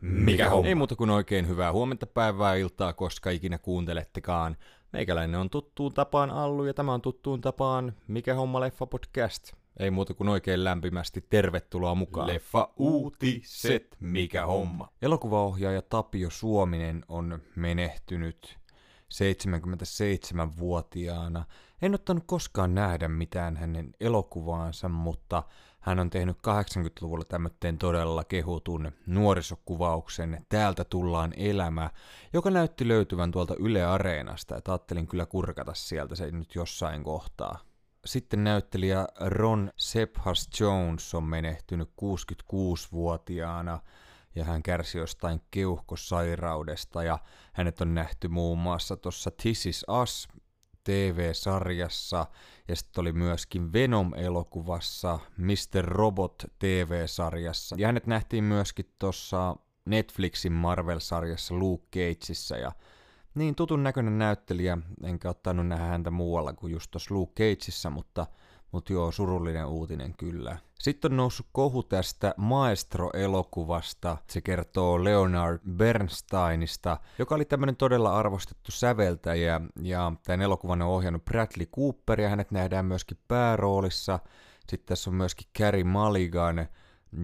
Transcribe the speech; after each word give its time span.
Mikä 0.00 0.50
homma? 0.50 0.68
Ei 0.68 0.74
muuta 0.74 0.96
kuin 0.96 1.10
oikein 1.10 1.48
hyvää 1.48 1.72
huomenta, 1.72 2.06
päivää, 2.06 2.54
iltaa, 2.54 2.92
koska 2.92 3.30
ikinä 3.30 3.58
kuuntelettekaan. 3.58 4.56
Meikäläinen 4.92 5.40
on 5.40 5.50
tuttuun 5.50 5.94
tapaan 5.94 6.30
Allu 6.30 6.64
ja 6.64 6.74
tämä 6.74 6.94
on 6.94 7.02
tuttuun 7.02 7.40
tapaan 7.40 7.92
Mikä 8.08 8.34
homma 8.34 8.60
leffa 8.60 8.86
podcast. 8.86 9.52
Ei 9.78 9.90
muuta 9.90 10.14
kuin 10.14 10.28
oikein 10.28 10.64
lämpimästi 10.64 11.24
tervetuloa 11.30 11.94
mukaan. 11.94 12.26
Leffa 12.26 12.68
uutiset. 12.76 13.96
Mikä 14.00 14.46
homma? 14.46 14.88
Elokuvaohjaaja 15.02 15.82
Tapio 15.82 16.30
Suominen 16.30 17.04
on 17.08 17.38
menehtynyt 17.56 18.58
77-vuotiaana. 19.14 21.44
En 21.82 21.94
ottanut 21.94 22.24
koskaan 22.26 22.74
nähdä 22.74 23.08
mitään 23.08 23.56
hänen 23.56 23.94
elokuvaansa, 24.00 24.88
mutta 24.88 25.42
hän 25.86 25.98
on 25.98 26.10
tehnyt 26.10 26.36
80-luvulla 26.36 27.24
tämmöten 27.24 27.78
todella 27.78 28.24
kehutun 28.24 28.92
nuorisokuvauksen. 29.06 30.46
Täältä 30.48 30.84
tullaan 30.84 31.32
elämä, 31.36 31.90
joka 32.32 32.50
näytti 32.50 32.88
löytyvän 32.88 33.30
tuolta 33.30 33.54
Yle 33.58 33.84
Areenasta, 33.84 34.56
että 34.56 34.72
ajattelin 34.72 35.06
kyllä 35.06 35.26
kurkata 35.26 35.74
sieltä 35.74 36.14
se 36.14 36.30
nyt 36.30 36.54
jossain 36.54 37.04
kohtaa. 37.04 37.58
Sitten 38.04 38.44
näyttelijä 38.44 39.06
Ron 39.20 39.70
Sephas 39.76 40.48
Jones 40.60 41.14
on 41.14 41.24
menehtynyt 41.24 41.90
66-vuotiaana 42.02 43.80
ja 44.34 44.44
hän 44.44 44.62
kärsi 44.62 44.98
jostain 44.98 45.40
keuhkosairaudesta. 45.50 47.02
Ja 47.02 47.18
hänet 47.52 47.80
on 47.80 47.94
nähty 47.94 48.28
muun 48.28 48.58
muassa 48.58 48.96
tuossa 48.96 49.30
This 49.42 49.66
Is 49.66 49.84
Us 50.02 50.28
TV-sarjassa 50.86 52.26
ja 52.68 52.76
sitten 52.76 53.02
oli 53.02 53.12
myöskin 53.12 53.72
Venom-elokuvassa, 53.72 55.18
Mr. 55.36 55.84
Robot 55.84 56.44
TV-sarjassa 56.58 57.76
ja 57.78 57.88
hänet 57.88 58.06
nähtiin 58.06 58.44
myöskin 58.44 58.92
tuossa 58.98 59.56
Netflixin 59.84 60.52
Marvel-sarjassa 60.52 61.54
Luke 61.54 61.86
Cageissa 61.92 62.56
ja 62.56 62.72
niin 63.34 63.54
tutun 63.54 63.82
näköinen 63.82 64.18
näyttelijä, 64.18 64.78
enkä 65.04 65.30
ottanut 65.30 65.66
nähdä 65.66 65.84
häntä 65.84 66.10
muualla 66.10 66.52
kuin 66.52 66.72
just 66.72 66.90
tuossa 66.90 67.14
Luke 67.14 67.32
Cageissa, 67.44 67.90
mutta, 67.90 68.26
mutta 68.72 68.92
joo, 68.92 69.12
surullinen 69.12 69.66
uutinen 69.66 70.14
kyllä. 70.18 70.58
Sitten 70.78 71.12
on 71.12 71.16
noussut 71.16 71.46
kohu 71.52 71.82
tästä 71.82 72.34
Maestro-elokuvasta. 72.36 74.16
Se 74.30 74.40
kertoo 74.40 75.04
Leonard 75.04 75.58
Bernsteinista, 75.70 76.96
joka 77.18 77.34
oli 77.34 77.44
tämmöinen 77.44 77.76
todella 77.76 78.18
arvostettu 78.18 78.70
säveltäjä. 78.72 79.60
Ja 79.82 80.12
tämän 80.24 80.42
elokuvan 80.42 80.82
on 80.82 80.88
ohjannut 80.88 81.24
Bradley 81.24 81.66
Cooper 81.66 82.20
ja 82.20 82.28
hänet 82.28 82.50
nähdään 82.50 82.84
myöskin 82.84 83.18
pääroolissa. 83.28 84.18
Sitten 84.68 84.88
tässä 84.88 85.10
on 85.10 85.16
myöskin 85.16 85.48
Carrie 85.58 85.84
Mulligan, 85.84 86.68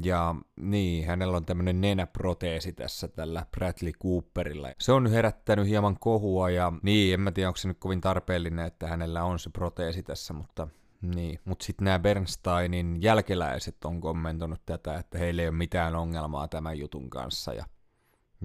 ja 0.04 0.34
niin, 0.56 1.06
hänellä 1.06 1.36
on 1.36 1.44
tämmöinen 1.44 1.80
nenäproteesi 1.80 2.72
tässä 2.72 3.08
tällä 3.08 3.46
Bradley 3.50 3.92
Cooperilla. 3.92 4.68
Se 4.78 4.92
on 4.92 5.06
herättänyt 5.06 5.66
hieman 5.66 5.96
kohua 6.00 6.50
ja 6.50 6.72
niin, 6.82 7.14
en 7.14 7.20
mä 7.20 7.32
tiedä 7.32 7.48
onko 7.48 7.56
se 7.56 7.68
nyt 7.68 7.78
kovin 7.78 8.00
tarpeellinen, 8.00 8.66
että 8.66 8.86
hänellä 8.86 9.24
on 9.24 9.38
se 9.38 9.50
proteesi 9.50 10.02
tässä, 10.02 10.32
mutta 10.34 10.68
niin. 11.02 11.40
Mutta 11.44 11.64
sitten 11.64 11.84
nämä 11.84 11.98
Bernsteinin 11.98 13.02
jälkeläiset 13.02 13.84
on 13.84 14.00
kommentoinut 14.00 14.60
tätä, 14.66 14.96
että 14.96 15.18
heillä 15.18 15.42
ei 15.42 15.48
ole 15.48 15.56
mitään 15.56 15.96
ongelmaa 15.96 16.48
tämän 16.48 16.78
jutun 16.78 17.10
kanssa 17.10 17.54
ja 17.54 17.64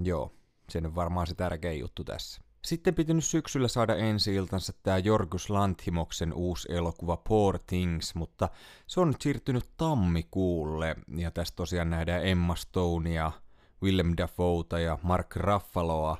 joo, 0.03 0.33
se 0.69 0.81
on 0.85 0.95
varmaan 0.95 1.27
se 1.27 1.35
tärkein 1.35 1.79
juttu 1.79 2.03
tässä. 2.03 2.41
Sitten 2.65 2.95
piti 2.95 3.13
nyt 3.13 3.23
syksyllä 3.23 3.67
saada 3.67 3.95
ensi 3.95 4.35
iltansa 4.35 4.73
tämä 4.83 4.97
Jorgus 4.97 5.49
Lanthimoksen 5.49 6.33
uusi 6.33 6.71
elokuva 6.71 7.17
Poor 7.17 7.59
Things, 7.67 8.15
mutta 8.15 8.49
se 8.87 8.99
on 8.99 9.07
nyt 9.07 9.21
siirtynyt 9.21 9.69
tammikuulle, 9.77 10.95
ja 11.17 11.31
tässä 11.31 11.53
tosiaan 11.55 11.89
nähdään 11.89 12.27
Emma 12.27 12.55
Stonea, 12.55 13.31
Willem 13.83 14.13
Dafoeta 14.17 14.79
ja 14.79 14.99
Mark 15.03 15.35
Ruffaloa, 15.35 16.17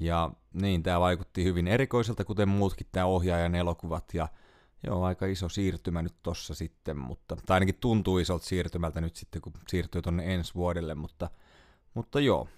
ja 0.00 0.30
niin, 0.52 0.82
tämä 0.82 1.00
vaikutti 1.00 1.44
hyvin 1.44 1.68
erikoiselta, 1.68 2.24
kuten 2.24 2.48
muutkin 2.48 2.86
tämä 2.92 3.06
ohjaajan 3.06 3.54
elokuvat, 3.54 4.04
ja 4.14 4.28
joo, 4.86 5.04
aika 5.04 5.26
iso 5.26 5.48
siirtymä 5.48 6.02
nyt 6.02 6.14
tossa 6.22 6.54
sitten, 6.54 6.98
mutta, 6.98 7.36
tai 7.46 7.56
ainakin 7.56 7.78
tuntuu 7.80 8.18
isolta 8.18 8.46
siirtymältä 8.46 9.00
nyt 9.00 9.16
sitten, 9.16 9.42
kun 9.42 9.52
siirtyy 9.68 10.02
tonne 10.02 10.34
ensi 10.34 10.54
vuodelle, 10.54 10.94
mutta, 10.94 11.30
mutta 11.94 12.20
joo, 12.20 12.48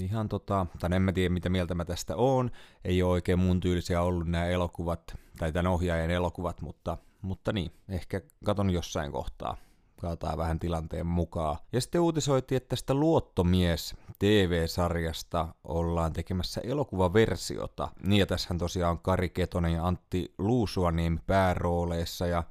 ihan 0.00 0.28
tota, 0.28 0.66
tai 0.78 0.90
en 0.96 1.02
mä 1.02 1.12
tiedä 1.12 1.34
mitä 1.34 1.48
mieltä 1.48 1.74
mä 1.74 1.84
tästä 1.84 2.16
oon, 2.16 2.50
ei 2.84 3.02
ole 3.02 3.12
oikein 3.12 3.38
mun 3.38 3.60
tyylisiä 3.60 4.02
ollut 4.02 4.28
nämä 4.28 4.46
elokuvat, 4.46 5.18
tai 5.38 5.52
tämän 5.52 5.72
ohjaajan 5.72 6.10
elokuvat, 6.10 6.60
mutta, 6.60 6.98
mutta 7.22 7.52
niin, 7.52 7.72
ehkä 7.88 8.20
katon 8.44 8.70
jossain 8.70 9.12
kohtaa. 9.12 9.56
Katsotaan 10.00 10.38
vähän 10.38 10.58
tilanteen 10.58 11.06
mukaan. 11.06 11.56
Ja 11.72 11.80
sitten 11.80 12.00
uutisoitiin, 12.00 12.56
että 12.56 12.68
tästä 12.68 12.94
Luottomies 12.94 13.94
TV-sarjasta 14.18 15.48
ollaan 15.64 16.12
tekemässä 16.12 16.60
elokuvaversiota. 16.60 17.88
Niin 18.06 18.20
ja 18.20 18.26
tässähän 18.26 18.58
tosiaan 18.58 18.90
on 18.90 18.98
Kari 18.98 19.28
Ketonen 19.28 19.72
ja 19.72 19.86
Antti 19.86 20.34
Luusuaniemi 20.38 21.18
päärooleissa 21.26 22.26
ja 22.26 22.42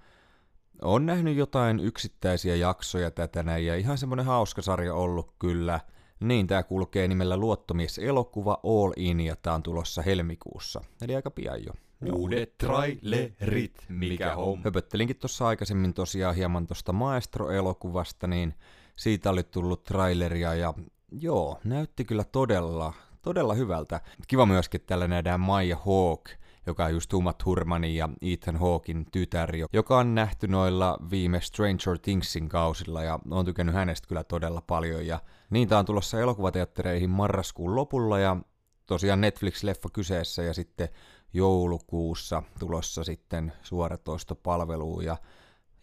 on 0.81 1.05
nähnyt 1.05 1.37
jotain 1.37 1.79
yksittäisiä 1.79 2.55
jaksoja 2.55 3.11
tätä 3.11 3.43
näin 3.43 3.65
ja 3.65 3.75
ihan 3.75 3.97
semmonen 3.97 4.25
hauska 4.25 4.61
sarja 4.61 4.93
ollut 4.93 5.35
kyllä– 5.39 5.79
niin, 6.19 6.47
tämä 6.47 6.63
kulkee 6.63 7.07
nimellä 7.07 7.37
Luottomies-elokuva 7.37 8.59
All 8.63 8.93
In 8.95 9.19
ja 9.19 9.35
tämä 9.35 9.53
on 9.53 9.63
tulossa 9.63 10.01
helmikuussa, 10.01 10.81
eli 11.01 11.15
aika 11.15 11.31
pian 11.31 11.65
jo. 11.65 11.73
Uudet 12.05 12.57
trailerit, 12.57 13.85
mikä 13.89 14.35
on. 14.35 14.63
Höpöttelinkin 14.63 15.15
tuossa 15.15 15.47
aikaisemmin 15.47 15.93
tosiaan 15.93 16.35
hieman 16.35 16.67
tuosta 16.67 16.93
Maestro-elokuvasta, 16.93 18.27
niin 18.27 18.53
siitä 18.95 19.29
oli 19.29 19.43
tullut 19.43 19.83
traileria 19.83 20.53
ja 20.53 20.73
joo, 21.11 21.59
näytti 21.63 22.05
kyllä 22.05 22.23
todella, 22.23 22.93
todella 23.21 23.53
hyvältä. 23.53 24.01
Kiva 24.27 24.45
myöskin, 24.45 24.81
täällä 24.81 25.07
nähdään 25.07 25.39
Maija 25.39 25.75
Hawk, 25.75 26.29
joka 26.65 26.85
on 26.85 26.93
just 26.93 27.13
Uma 27.13 27.33
Thurmanin 27.33 27.95
ja 27.95 28.09
Ethan 28.21 28.57
Hawkin 28.57 29.05
tytär, 29.11 29.49
joka 29.73 29.97
on 29.97 30.15
nähty 30.15 30.47
noilla 30.47 30.97
viime 31.11 31.41
Stranger 31.41 31.97
Thingsin 32.01 32.49
kausilla 32.49 33.03
ja 33.03 33.19
on 33.29 33.45
tykännyt 33.45 33.75
hänestä 33.75 34.07
kyllä 34.07 34.23
todella 34.23 34.61
paljon. 34.61 35.07
Ja 35.07 35.19
niin 35.49 35.67
tää 35.67 35.79
on 35.79 35.85
tulossa 35.85 36.19
elokuvateattereihin 36.19 37.09
marraskuun 37.09 37.75
lopulla 37.75 38.19
ja 38.19 38.37
tosiaan 38.85 39.21
Netflix-leffa 39.21 39.89
kyseessä 39.93 40.43
ja 40.43 40.53
sitten 40.53 40.89
joulukuussa 41.33 42.43
tulossa 42.59 43.03
sitten 43.03 43.53
suoratoistopalveluun. 43.63 45.05
Ja 45.05 45.17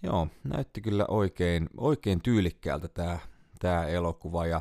joo, 0.03 0.29
näytti 0.45 0.81
kyllä 0.81 1.05
oikein, 1.09 1.69
oikein 1.77 2.21
tyylikkäältä 2.21 2.89
tämä 2.89 3.19
tää 3.59 3.87
elokuva. 3.87 4.47
Ja 4.47 4.61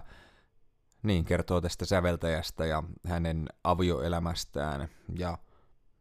niin 1.04 1.26
kertoo 1.26 1.62
tästä 1.62 1.86
säveltäjästä 1.86 2.66
ja 2.66 2.84
hänen 3.08 3.50
avioelämästään. 3.64 4.88
Ja 5.20 5.38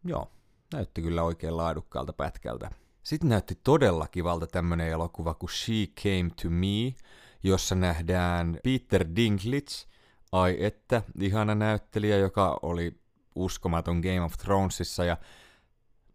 Joo, 0.05 0.31
näytti 0.73 1.03
kyllä 1.03 1.23
oikein 1.23 1.57
laadukkaalta 1.57 2.13
pätkältä. 2.13 2.71
Sitten 3.03 3.29
näytti 3.29 3.59
todella 3.65 4.09
kivalta 4.09 4.47
tämmönen 4.47 4.89
elokuva 4.89 5.35
kuin 5.35 5.51
She 5.51 5.87
Came 6.03 6.31
to 6.43 6.51
Me, 6.51 6.95
jossa 7.43 7.75
nähdään 7.75 8.59
Peter 8.65 9.07
Dinklage, 9.17 9.87
ai 10.33 10.57
että, 10.65 11.03
ihana 11.21 11.55
näyttelijä, 11.55 12.17
joka 12.17 12.59
oli 12.63 13.01
uskomaton 13.35 14.01
Game 14.01 14.21
of 14.21 14.33
Thronesissa 14.39 15.05
ja 15.05 15.17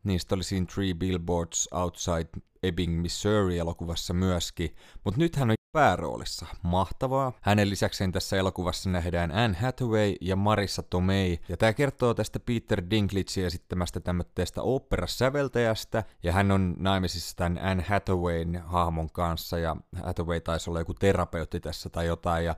niistä 0.04 0.36
oli 0.36 0.44
siinä 0.44 0.66
Three 0.74 0.94
Billboards 0.94 1.70
Outside 1.72 2.30
Ebbing, 2.64 3.02
Missouri-elokuvassa 3.02 4.14
myöskin, 4.14 4.76
mutta 5.04 5.20
nyt 5.20 5.36
hän 5.36 5.50
on 5.50 5.56
pääroolissa. 5.72 6.46
Mahtavaa. 6.64 7.34
Hänen 7.42 7.70
lisäkseen 7.70 8.12
tässä 8.12 8.38
elokuvassa 8.38 8.90
nähdään 8.90 9.32
Anne 9.32 9.58
Hathaway 9.58 10.14
ja 10.22 10.36
Marissa 10.36 10.84
Tomei, 10.84 11.40
ja 11.50 11.58
tämä 11.58 11.74
kertoo 11.74 12.14
tästä 12.14 12.40
Peter 12.40 12.84
Dinklage 12.90 13.46
esittämästä 13.46 14.00
tämmöistä 14.00 14.62
operasäveltäjästä, 14.62 16.04
ja 16.24 16.34
hän 16.34 16.52
on 16.52 16.76
naimisissa 16.78 17.36
tämän 17.36 17.60
Anne 17.62 17.86
Hathawayn 17.90 18.62
hahmon 18.66 19.10
kanssa, 19.10 19.60
ja 19.60 19.76
Hathaway 20.04 20.40
taisi 20.40 20.70
olla 20.70 20.80
joku 20.80 20.94
terapeutti 20.94 21.60
tässä 21.60 21.90
tai 21.90 22.06
jotain, 22.06 22.46
ja 22.46 22.56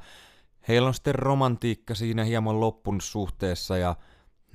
heillä 0.67 0.87
on 0.87 0.93
sitten 0.93 1.15
romantiikka 1.15 1.95
siinä 1.95 2.23
hieman 2.23 2.59
loppun 2.59 3.01
suhteessa, 3.01 3.77
ja 3.77 3.95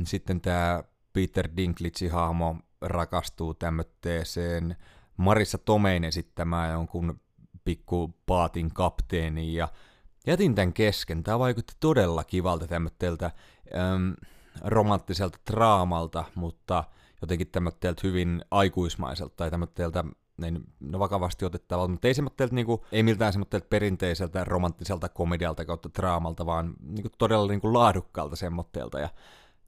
sitten 0.05 0.41
tämä 0.41 0.85
Peter 1.13 1.49
Dinklage-hahmo 1.57 2.57
rakastuu 2.81 3.55
tämmöiseen 3.55 4.77
Marissa 5.17 5.59
Tomein 5.59 6.05
esittämään 6.05 6.73
jonkun 6.73 7.21
pikku 7.65 8.15
paatin 8.27 8.75
kapteeni 8.75 9.55
ja 9.55 9.69
jätin 10.27 10.55
tämän 10.55 10.73
kesken. 10.73 11.23
Tämä 11.23 11.39
vaikutti 11.39 11.75
todella 11.81 12.25
kivalta 12.25 12.67
tämmöteltä 12.67 13.31
äm, 13.77 14.15
romanttiselta 14.65 15.39
draamalta, 15.51 16.25
mutta 16.35 16.85
jotenkin 17.21 17.47
tämmöteltä 17.47 18.01
hyvin 18.05 18.45
aikuismaiselta 18.51 19.37
tai 19.37 19.51
tämmöteltä 19.51 20.05
niin, 20.37 20.65
no 20.81 20.99
vakavasti 20.99 21.45
otettavalta, 21.45 21.91
mutta 21.91 22.09
ei 22.09 22.15
niinku, 22.51 22.85
ei 22.93 23.03
miltään 23.03 23.33
semmoitteelta 23.33 23.67
perinteiseltä 23.71 24.45
romanttiselta 24.45 25.09
komedialta 25.09 25.65
kautta 25.65 25.91
draamalta, 25.99 26.47
vaan 26.47 26.75
niinku 26.81 27.09
todella 27.19 27.49
niinku 27.49 27.75
laadukkaalta 27.75 28.37
semmoitteelta. 28.37 29.01
Ja 29.01 29.09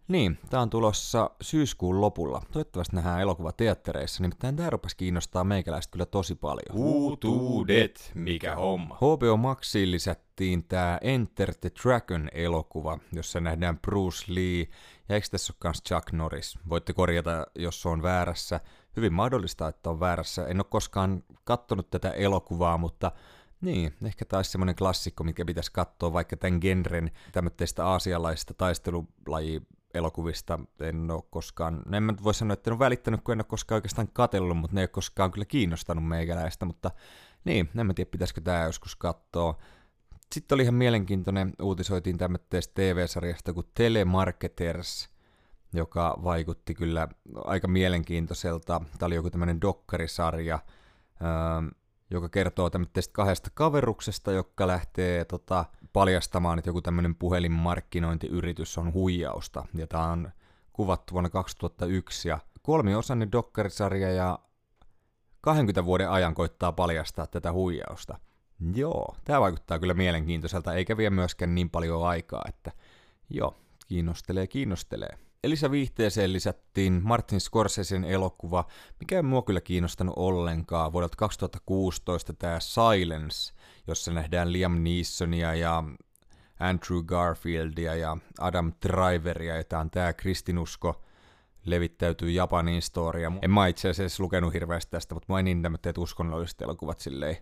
niin, 0.08 0.38
tää 0.50 0.60
on 0.60 0.70
tulossa 0.70 1.30
syyskuun 1.40 2.00
lopulla. 2.00 2.42
Toivottavasti 2.52 2.96
nähdään 2.96 3.20
elokuva 3.20 3.52
teattereissa, 3.52 4.22
nimittäin 4.22 4.56
tää 4.56 4.70
rupesi 4.70 4.96
kiinnostaa 4.96 5.44
meikäläistä 5.44 5.92
kyllä 5.92 6.06
tosi 6.06 6.34
paljon. 6.34 6.76
Uutuudet, 6.76 8.12
mikä 8.14 8.54
homma. 8.54 8.96
HBO 8.96 9.36
Maxiin 9.36 9.90
lisättiin 9.90 10.64
tämä 10.64 10.98
Enter 11.02 11.54
the 11.54 11.70
Dragon-elokuva, 11.82 12.98
jossa 13.12 13.40
nähdään 13.40 13.78
Bruce 13.78 14.24
Lee, 14.28 14.68
ja 15.08 15.14
eikö 15.14 15.26
tässä 15.30 15.52
ole 15.52 15.58
myös 15.64 15.82
Chuck 15.82 16.12
Norris? 16.12 16.58
Voitte 16.68 16.92
korjata, 16.92 17.46
jos 17.54 17.86
on 17.86 18.02
väärässä. 18.02 18.60
Hyvin 18.96 19.12
mahdollista, 19.12 19.68
että 19.68 19.90
on 19.90 20.00
väärässä. 20.00 20.46
En 20.46 20.58
ole 20.58 20.66
koskaan 20.70 21.22
katsonut 21.44 21.90
tätä 21.90 22.10
elokuvaa, 22.10 22.78
mutta 22.78 23.12
niin, 23.60 23.94
ehkä 24.04 24.24
taas 24.24 24.52
semmoinen 24.52 24.74
klassikko, 24.74 25.24
mikä 25.24 25.44
pitäisi 25.44 25.72
katsoa 25.72 26.12
vaikka 26.12 26.36
tämän 26.36 26.58
genren 26.62 27.10
tämmöistä 27.32 27.86
aasialaisista 27.86 28.54
taistelulaji 28.54 29.62
elokuvista 29.94 30.58
en 30.80 31.10
ole 31.10 31.22
koskaan, 31.30 31.82
no 31.86 31.96
en 31.96 32.02
mä 32.02 32.14
voi 32.24 32.34
sanoa, 32.34 32.52
että 32.52 32.70
en 32.70 32.72
ole 32.72 32.78
välittänyt, 32.78 33.20
kun 33.24 33.32
en 33.32 33.38
ole 33.38 33.44
koskaan 33.44 33.76
oikeastaan 33.76 34.08
katsellut, 34.12 34.58
mutta 34.58 34.74
ne 34.74 34.80
ei 34.80 34.82
ole 34.82 34.88
koskaan 34.88 35.30
kyllä 35.30 35.44
kiinnostanut 35.44 36.08
meikäläistä, 36.08 36.64
mutta 36.64 36.90
niin, 37.44 37.68
en 37.78 37.86
mä 37.86 37.94
tiedä, 37.94 38.10
pitäisikö 38.10 38.40
tämä 38.40 38.64
joskus 38.64 38.96
katsoa. 38.96 39.58
Sitten 40.32 40.56
oli 40.56 40.62
ihan 40.62 40.74
mielenkiintoinen, 40.74 41.52
uutisoitiin 41.62 42.18
tämmöistä 42.18 42.58
TV-sarjasta 42.74 43.52
kuin 43.52 43.66
Telemarketers, 43.74 45.08
joka 45.72 46.18
vaikutti 46.24 46.74
kyllä 46.74 47.08
aika 47.44 47.68
mielenkiintoiselta. 47.68 48.80
Tämä 48.98 49.06
oli 49.06 49.14
joku 49.14 49.30
tämmöinen 49.30 49.60
dokkarisarja, 49.60 50.58
öö, 51.22 51.70
joka 52.10 52.28
kertoo 52.28 52.70
tämmöistä 52.70 53.12
kahdesta 53.12 53.50
kaveruksesta, 53.54 54.32
joka 54.32 54.66
lähtee 54.66 55.24
tota, 55.24 55.64
paljastamaan, 55.92 56.58
että 56.58 56.68
joku 56.68 56.82
tämmöinen 56.82 57.14
puhelinmarkkinointiyritys 57.14 58.78
on 58.78 58.92
huijausta. 58.92 59.64
Ja 59.74 59.86
tämä 59.86 60.04
on 60.04 60.30
kuvattu 60.72 61.12
vuonna 61.12 61.30
2001 61.30 62.28
ja 62.28 62.38
kolmiosainen 62.62 63.32
dokkarisarja 63.32 64.10
ja 64.10 64.38
20 65.40 65.84
vuoden 65.84 66.10
ajan 66.10 66.34
koittaa 66.34 66.72
paljastaa 66.72 67.26
tätä 67.26 67.52
huijausta. 67.52 68.18
Joo, 68.74 69.16
tämä 69.24 69.40
vaikuttaa 69.40 69.78
kyllä 69.78 69.94
mielenkiintoiselta, 69.94 70.74
eikä 70.74 70.96
vie 70.96 71.10
myöskään 71.10 71.54
niin 71.54 71.70
paljon 71.70 72.08
aikaa, 72.08 72.42
että 72.48 72.72
joo, 73.30 73.56
kiinnostelee, 73.86 74.46
kiinnostelee. 74.46 75.27
Elisa 75.44 75.70
viihteeseen 75.70 76.32
lisättiin 76.32 77.00
Martin 77.04 77.40
Scorsesen 77.40 78.04
elokuva, 78.04 78.64
mikä 79.00 79.16
ei 79.16 79.22
mua 79.22 79.42
kyllä 79.42 79.60
kiinnostanut 79.60 80.14
ollenkaan, 80.16 80.92
vuodelta 80.92 81.16
2016 81.16 82.32
tämä 82.32 82.60
Silence, 82.60 83.54
jossa 83.86 84.12
nähdään 84.12 84.52
Liam 84.52 84.82
Neesonia 84.84 85.54
ja 85.54 85.84
Andrew 86.60 87.02
Garfieldia 87.06 87.94
ja 87.94 88.16
Adam 88.40 88.72
Driveria, 88.86 89.56
ja 89.56 89.64
tämä 89.64 89.80
on 89.80 89.90
tämä 89.90 90.12
kristinusko 90.12 91.02
levittäytyy 91.64 92.30
Japanin 92.30 92.82
storia. 92.82 93.32
En 93.42 93.50
mä 93.50 93.66
itse 93.66 93.88
asiassa 93.88 94.22
lukenut 94.22 94.54
hirveästi 94.54 94.90
tästä, 94.90 95.14
mutta 95.14 95.32
mä 95.32 95.38
en 95.38 95.44
niin 95.44 95.62
tämmöiset 95.62 95.98
uskonnolliset 95.98 96.60
elokuvat 96.60 97.00
silleen, 97.00 97.36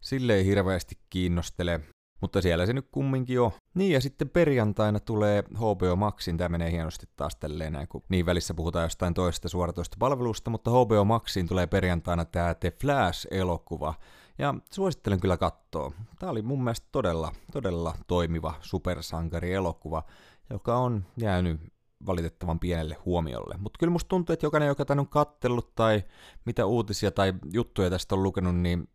silleen 0.00 0.44
hirveästi 0.44 0.98
kiinnostele. 1.10 1.80
Mutta 2.20 2.42
siellä 2.42 2.66
se 2.66 2.72
nyt 2.72 2.88
kumminkin 2.92 3.40
on. 3.40 3.50
Niin 3.74 3.92
ja 3.92 4.00
sitten 4.00 4.28
perjantaina 4.28 5.00
tulee 5.00 5.44
HBO 5.56 5.96
Maxin, 5.96 6.36
tämä 6.36 6.48
menee 6.48 6.70
hienosti 6.70 7.06
taas 7.16 7.36
tälleen 7.36 7.72
näin, 7.72 7.88
kun 7.88 8.02
niin 8.08 8.26
välissä 8.26 8.54
puhutaan 8.54 8.84
jostain 8.84 9.14
toisesta 9.14 9.48
suoratoista 9.48 9.96
palvelusta, 10.00 10.50
mutta 10.50 10.70
HBO 10.70 11.04
Maxin 11.04 11.48
tulee 11.48 11.66
perjantaina 11.66 12.24
tämä 12.24 12.54
The 12.54 12.70
Flash-elokuva. 12.70 13.94
Ja 14.38 14.54
suosittelen 14.72 15.20
kyllä 15.20 15.36
katsoa. 15.36 15.92
Tämä 16.18 16.32
oli 16.32 16.42
mun 16.42 16.64
mielestä 16.64 16.88
todella, 16.92 17.32
todella 17.52 17.94
toimiva 18.06 18.54
supersankari-elokuva, 18.60 20.02
joka 20.50 20.76
on 20.76 21.04
jäänyt 21.16 21.60
valitettavan 22.06 22.60
pienelle 22.60 22.96
huomiolle. 23.04 23.54
Mutta 23.58 23.78
kyllä 23.78 23.90
musta 23.90 24.08
tuntuu, 24.08 24.32
että 24.32 24.46
jokainen, 24.46 24.66
joka 24.66 24.84
tän 24.84 24.98
on 24.98 25.08
kattellut 25.08 25.74
tai 25.74 26.04
mitä 26.44 26.66
uutisia 26.66 27.10
tai 27.10 27.34
juttuja 27.52 27.90
tästä 27.90 28.14
on 28.14 28.22
lukenut, 28.22 28.56
niin 28.56 28.88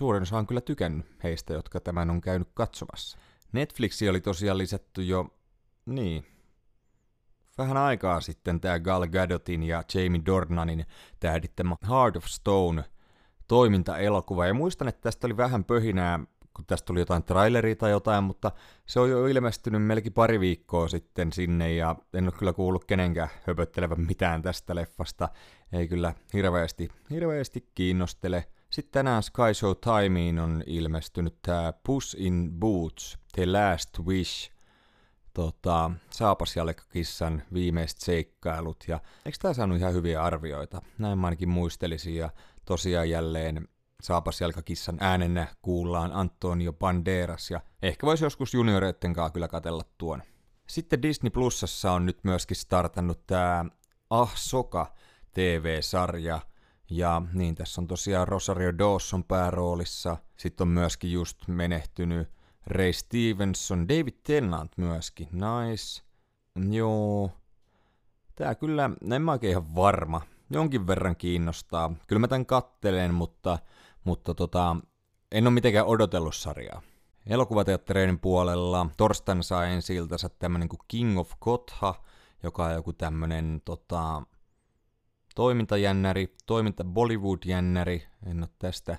suurin 0.00 0.22
osa 0.22 0.38
on 0.38 0.46
kyllä 0.46 0.60
tykännyt 0.60 1.06
heistä, 1.22 1.52
jotka 1.52 1.80
tämän 1.80 2.10
on 2.10 2.20
käynyt 2.20 2.48
katsomassa. 2.54 3.18
Netflixi 3.52 4.08
oli 4.08 4.20
tosiaan 4.20 4.58
lisätty 4.58 5.02
jo, 5.02 5.26
niin, 5.86 6.26
vähän 7.58 7.76
aikaa 7.76 8.20
sitten 8.20 8.60
tämä 8.60 8.78
Gal 8.78 9.06
Gadotin 9.06 9.62
ja 9.62 9.82
Jamie 9.94 10.22
Dornanin 10.26 10.86
tähdittämä 11.18 11.76
Heart 11.88 12.16
of 12.16 12.24
Stone 12.24 12.84
toimintaelokuva. 13.48 14.46
Ja 14.46 14.54
muistan, 14.54 14.88
että 14.88 15.00
tästä 15.00 15.26
oli 15.26 15.36
vähän 15.36 15.64
pöhinää, 15.64 16.20
kun 16.56 16.66
tästä 16.66 16.86
tuli 16.86 17.00
jotain 17.00 17.22
traileria 17.22 17.76
tai 17.76 17.90
jotain, 17.90 18.24
mutta 18.24 18.52
se 18.86 19.00
on 19.00 19.10
jo 19.10 19.26
ilmestynyt 19.26 19.82
melkein 19.82 20.12
pari 20.12 20.40
viikkoa 20.40 20.88
sitten 20.88 21.32
sinne 21.32 21.74
ja 21.74 21.96
en 22.14 22.24
ole 22.24 22.32
kyllä 22.32 22.52
kuullut 22.52 22.84
kenenkään 22.84 23.28
höpöttelevän 23.46 24.00
mitään 24.00 24.42
tästä 24.42 24.74
leffasta. 24.74 25.28
Ei 25.72 25.88
kyllä 25.88 26.14
hirveästi, 26.32 26.88
hirveästi 27.10 27.68
kiinnostele. 27.74 28.46
Sitten 28.70 28.92
tänään 28.92 29.22
Sky 29.22 29.54
Show 29.54 29.72
Timeen 29.76 30.38
on 30.38 30.62
ilmestynyt 30.66 31.42
tämä 31.42 31.72
Puss 31.86 32.16
in 32.18 32.50
Boots, 32.60 33.18
The 33.32 33.46
Last 33.46 33.98
Wish, 34.06 34.50
tota, 35.34 35.90
saapasjalkakissan 36.10 37.42
viimeiset 37.54 37.98
seikkailut. 37.98 38.84
Ja 38.88 39.00
eikö 39.26 39.38
tämä 39.42 39.54
saanut 39.54 39.78
ihan 39.78 39.94
hyviä 39.94 40.22
arvioita? 40.22 40.82
Näin 40.98 41.18
mä 41.18 41.26
ainakin 41.26 41.48
muistelisin. 41.48 42.14
Ja 42.14 42.30
tosiaan 42.64 43.10
jälleen 43.10 43.68
saapasjalkakissan 44.02 44.96
äänenä 45.00 45.46
kuullaan 45.62 46.12
Antonio 46.12 46.72
Banderas. 46.72 47.50
Ja 47.50 47.60
ehkä 47.82 48.06
voisi 48.06 48.24
joskus 48.24 48.54
junioreitten 48.54 49.14
kanssa 49.14 49.32
kyllä 49.32 49.48
katella 49.48 49.82
tuon. 49.98 50.22
Sitten 50.68 51.02
Disney 51.02 51.30
Plusassa 51.30 51.92
on 51.92 52.06
nyt 52.06 52.18
myöskin 52.24 52.56
startannut 52.56 53.26
tämä 53.26 53.64
Ah 54.10 54.36
Soka 54.36 54.94
TV-sarja– 55.34 56.40
ja 56.90 57.22
niin, 57.32 57.54
tässä 57.54 57.80
on 57.80 57.86
tosiaan 57.86 58.28
Rosario 58.28 58.78
Dawson 58.78 59.24
pääroolissa. 59.24 60.16
Sitten 60.36 60.64
on 60.64 60.68
myöskin 60.68 61.12
just 61.12 61.48
menehtynyt 61.48 62.28
Ray 62.66 62.92
Stevenson, 62.92 63.88
David 63.88 64.14
Tennant 64.22 64.72
myöskin, 64.76 65.28
nice. 65.32 66.02
Joo. 66.70 67.30
Tää 68.34 68.54
kyllä, 68.54 68.90
en 69.10 69.22
mä 69.22 69.32
oikein 69.32 69.50
ihan 69.50 69.74
varma. 69.74 70.20
Jonkin 70.50 70.86
verran 70.86 71.16
kiinnostaa. 71.16 71.92
Kyllä 72.06 72.20
mä 72.20 72.28
tän 72.28 72.46
kattelen, 72.46 73.14
mutta, 73.14 73.58
mutta 74.04 74.34
tota, 74.34 74.76
en 75.32 75.46
ole 75.46 75.54
mitenkään 75.54 75.86
odotellut 75.86 76.34
sarjaa. 76.34 76.82
Elokuvateattereiden 77.26 78.18
puolella 78.18 78.86
torstaina 78.96 79.42
saa 79.42 79.66
ensi 79.66 79.94
iltansa 79.94 80.28
tämmönen 80.28 80.68
kuin 80.68 80.80
King 80.88 81.18
of 81.18 81.32
Kotha, 81.38 81.94
joka 82.42 82.64
on 82.64 82.72
joku 82.72 82.92
tämmönen 82.92 83.62
tota, 83.64 84.22
toimintajännäri, 85.34 86.34
toiminta 86.46 86.84
Bollywood-jännäri, 86.84 88.02
en 88.26 88.38
ole 88.38 88.48
tästä, 88.58 88.98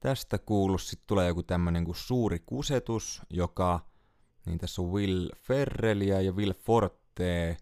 tästä 0.00 0.38
kuullut. 0.38 0.82
Sitten 0.82 1.06
tulee 1.06 1.28
joku 1.28 1.42
tämmönen 1.42 1.84
kuin 1.84 1.96
Suuri 1.96 2.38
kusetus, 2.46 3.22
joka, 3.30 3.80
niin 4.46 4.58
tässä 4.58 4.82
on 4.82 4.92
Will 4.92 5.28
Ferrellia 5.36 6.20
ja 6.20 6.32
Will 6.32 6.52
Forte, 6.52 7.56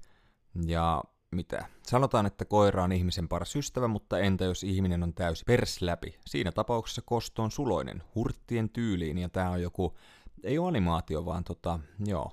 ja 0.66 1.02
mitä? 1.30 1.66
Sanotaan, 1.86 2.26
että 2.26 2.44
koira 2.44 2.84
on 2.84 2.92
ihmisen 2.92 3.28
paras 3.28 3.56
ystävä, 3.56 3.88
mutta 3.88 4.18
entä 4.18 4.44
jos 4.44 4.64
ihminen 4.64 5.02
on 5.02 5.14
täysi 5.14 5.44
pers 5.46 5.82
läpi? 5.82 6.18
Siinä 6.26 6.52
tapauksessa 6.52 7.02
kosto 7.04 7.42
on 7.42 7.50
suloinen, 7.50 8.02
hurttien 8.14 8.70
tyyliin, 8.70 9.18
ja 9.18 9.28
tää 9.28 9.50
on 9.50 9.62
joku, 9.62 9.96
ei 10.42 10.58
ole 10.58 10.68
animaatio, 10.68 11.24
vaan 11.24 11.44
tota, 11.44 11.78
joo. 12.06 12.32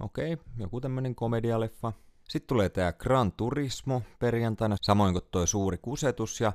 Okei, 0.00 0.32
okay, 0.32 0.46
joku 0.58 0.80
tämmönen 0.80 1.14
komedialeffa. 1.14 1.92
Sitten 2.28 2.48
tulee 2.48 2.68
tämä 2.68 2.92
Gran 2.92 3.32
Turismo 3.32 4.02
perjantaina, 4.18 4.76
samoin 4.82 5.12
kuin 5.14 5.24
tuo 5.30 5.46
suuri 5.46 5.78
kusetus. 5.78 6.40
Ja 6.40 6.52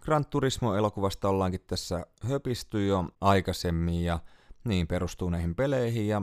Gran 0.00 0.26
Turismo-elokuvasta 0.26 1.28
ollaankin 1.28 1.60
tässä 1.66 2.06
höpisty 2.22 2.86
jo 2.86 3.04
aikaisemmin 3.20 4.04
ja 4.04 4.18
niin 4.64 4.86
perustuu 4.86 5.30
näihin 5.30 5.54
peleihin 5.54 6.08
ja 6.08 6.22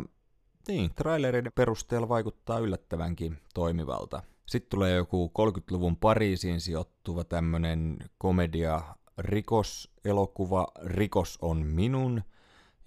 niin, 0.68 0.92
trailereiden 0.96 1.52
perusteella 1.56 2.10
vaikuttaa 2.10 2.60
yllättävänkin 2.60 3.38
toimivalta. 3.54 4.24
Sitten 4.46 4.70
tulee 4.70 4.96
joku 4.96 5.32
30-luvun 5.40 5.98
Pariisiin 5.98 6.62
sijoittuva 6.62 7.24
tämmönen 7.24 7.98
komedia 8.18 8.82
rikoselokuva 9.18 10.68
Rikos 10.84 11.38
on 11.42 11.66
minun. 11.66 12.22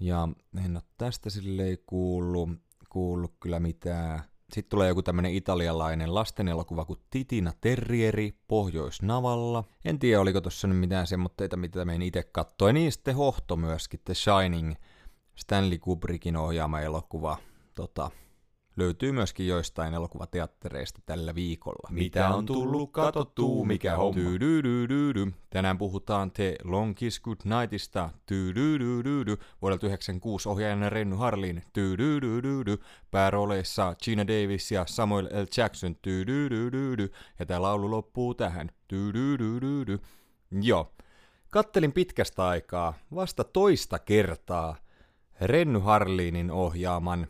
Ja 0.01 0.29
en 0.65 0.77
ole 0.77 0.83
tästä 0.99 1.31
silleen 1.31 1.79
kuullut, 1.87 2.51
kuullut 2.89 3.35
kyllä 3.41 3.61
mitään. 3.61 4.23
Sitten 4.53 4.71
tulee 4.71 4.89
joku 4.89 5.03
tämmönen 5.03 5.35
italialainen 5.35 6.15
lastenelokuva 6.15 6.85
kuin 6.85 6.99
Titina 7.11 7.53
Terrieri 7.61 8.35
Pohjoisnavalla. 8.49 9.65
En 9.85 9.99
tiedä, 9.99 10.21
oliko 10.21 10.41
tossa 10.41 10.69
nyt 10.69 10.79
mitään 10.79 11.07
semmoitteita, 11.07 11.57
mitä 11.57 11.85
meidän 11.85 12.03
itse 12.03 12.23
kattoi. 12.23 12.73
Niin 12.73 12.93
sitten 12.93 13.15
Hohto 13.15 13.57
myöskin, 13.57 14.01
The 14.05 14.15
Shining, 14.15 14.75
Stanley 15.37 15.79
Kubrickin 15.79 16.37
ohjaama 16.37 16.81
elokuva. 16.81 17.37
Tota, 17.75 18.11
löytyy 18.79 19.13
myöskin 19.13 19.47
joistain 19.47 19.95
elokuvateattereista 19.95 21.01
tällä 21.07 21.35
viikolla. 21.35 21.89
Mitä 21.91 22.29
on 22.29 22.47
tullut 22.47 22.93
katottuu, 22.93 23.65
mikä 23.65 23.97
homma? 23.97 24.21
Tänään 25.51 25.79
puhutaan 25.79 26.31
The 26.31 26.57
Long 26.65 26.95
Kiss 26.95 27.21
Good 27.21 27.37
Nightista. 27.45 28.11
Vuodelta 29.63 29.87
96 29.87 30.49
ohjaajana 30.49 30.91
Renny 30.91 31.17
Harlin. 31.17 31.63
Päärooleissa 33.11 33.97
Gina 34.05 34.27
Davis 34.27 34.73
ja 34.73 34.85
Samuel 34.87 35.27
L. 35.27 35.47
Jackson. 35.57 35.97
Ja 37.39 37.47
tämä 37.47 37.63
laulu 37.63 37.91
loppuu 37.91 38.35
tähän. 38.35 38.71
Joo. 40.63 40.93
Kattelin 41.51 41.93
pitkästä 41.93 42.47
aikaa, 42.47 42.95
vasta 43.15 43.45
toista 43.45 43.99
kertaa, 43.99 44.77
Renny 45.41 45.79
Harlinin 45.79 46.51
ohjaaman 46.51 47.27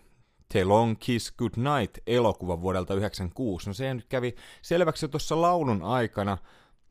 The 0.52 0.64
Long 0.64 0.96
Kiss 0.98 1.32
Goodnight 1.32 1.98
elokuva 2.06 2.60
vuodelta 2.60 2.86
1996. 2.86 3.70
No 3.70 3.74
se 3.74 3.94
nyt 3.94 4.06
kävi 4.08 4.34
selväksi 4.62 5.04
jo 5.04 5.08
tuossa 5.08 5.40
laulun 5.40 5.82
aikana. 5.82 6.38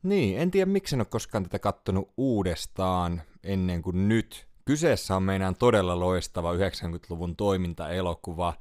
Niin, 0.02 0.38
en 0.38 0.50
tiedä 0.50 0.70
miksi 0.70 0.96
en 0.96 1.00
ole 1.00 1.06
koskaan 1.10 1.42
tätä 1.42 1.58
kattonut 1.58 2.12
uudestaan 2.16 3.22
ennen 3.44 3.82
kuin 3.82 4.08
nyt. 4.08 4.48
Kyseessä 4.64 5.16
on 5.16 5.22
meidän 5.22 5.54
todella 5.56 6.00
loistava 6.00 6.54
90-luvun 6.54 7.36
toimintaelokuva. 7.36 8.54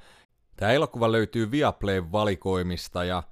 Tämä 0.55 0.71
elokuva 0.71 1.11
löytyy 1.11 1.51
Viaplayn 1.51 2.11
valikoimista 2.11 3.03
ja 3.03 3.23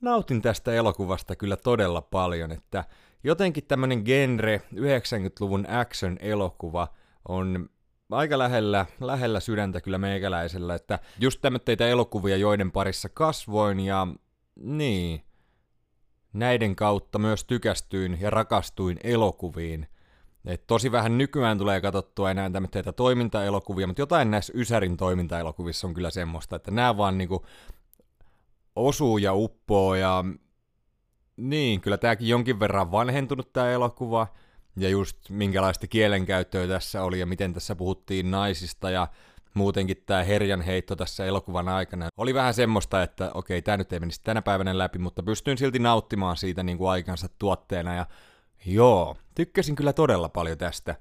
nautin 0.00 0.42
tästä 0.42 0.72
elokuvasta 0.72 1.36
kyllä 1.36 1.56
todella 1.56 2.02
paljon, 2.02 2.52
että 2.52 2.84
jotenkin 3.24 3.66
tämmönen 3.66 4.02
genre 4.04 4.62
90-luvun 4.74 5.66
action-elokuva 5.68 6.88
on 7.28 7.68
aika 8.10 8.38
lähellä, 8.38 8.86
lähellä 9.00 9.40
sydäntä 9.40 9.80
kyllä 9.80 9.98
meikäläisellä, 9.98 10.74
että 10.74 10.98
just 11.18 11.40
tämmöitä 11.40 11.86
elokuvia, 11.86 12.36
joiden 12.36 12.72
parissa 12.72 13.08
kasvoin 13.08 13.80
ja 13.80 14.06
niin, 14.60 15.24
näiden 16.32 16.76
kautta 16.76 17.18
myös 17.18 17.44
tykästyin 17.44 18.18
ja 18.20 18.30
rakastuin 18.30 18.98
elokuviin. 19.04 19.88
Et 20.44 20.66
tosi 20.66 20.92
vähän 20.92 21.18
nykyään 21.18 21.58
tulee 21.58 21.80
katsottua 21.80 22.30
enää 22.30 22.50
tämmöitä 22.50 22.92
toimintaelokuvia, 22.92 23.86
mutta 23.86 24.02
jotain 24.02 24.30
näissä 24.30 24.52
Ysärin 24.56 24.96
toimintaelokuvissa 24.96 25.86
on 25.86 25.94
kyllä 25.94 26.10
semmoista, 26.10 26.56
että 26.56 26.70
nämä 26.70 26.96
vaan 26.96 27.18
niinku 27.18 27.46
osuu 28.76 29.18
ja 29.18 29.34
uppoo 29.34 29.94
ja 29.94 30.24
niin, 31.36 31.80
kyllä 31.80 31.98
tämäkin 31.98 32.28
jonkin 32.28 32.60
verran 32.60 32.92
vanhentunut 32.92 33.52
tämä 33.52 33.70
elokuva, 33.70 34.26
ja 34.76 34.88
just 34.88 35.30
minkälaista 35.30 35.86
kielenkäyttöä 35.86 36.66
tässä 36.66 37.02
oli 37.02 37.20
ja 37.20 37.26
miten 37.26 37.54
tässä 37.54 37.76
puhuttiin 37.76 38.30
naisista 38.30 38.90
ja 38.90 39.08
muutenkin 39.54 40.02
tämä 40.06 40.22
herjan 40.22 40.60
heitto 40.60 40.96
tässä 40.96 41.24
elokuvan 41.24 41.68
aikana 41.68 42.08
oli 42.16 42.34
vähän 42.34 42.54
semmoista, 42.54 43.02
että 43.02 43.30
okei, 43.34 43.62
tämä 43.62 43.76
nyt 43.76 43.92
ei 43.92 44.00
menisi 44.00 44.22
tänä 44.22 44.42
päivänä 44.42 44.78
läpi, 44.78 44.98
mutta 44.98 45.22
pystyin 45.22 45.58
silti 45.58 45.78
nauttimaan 45.78 46.36
siitä 46.36 46.62
niin 46.62 46.78
kuin 46.78 46.90
aikansa 46.90 47.28
tuotteena 47.38 47.94
ja 47.94 48.06
joo, 48.66 49.16
tykkäsin 49.34 49.76
kyllä 49.76 49.92
todella 49.92 50.28
paljon 50.28 50.58
tästä. 50.58 50.94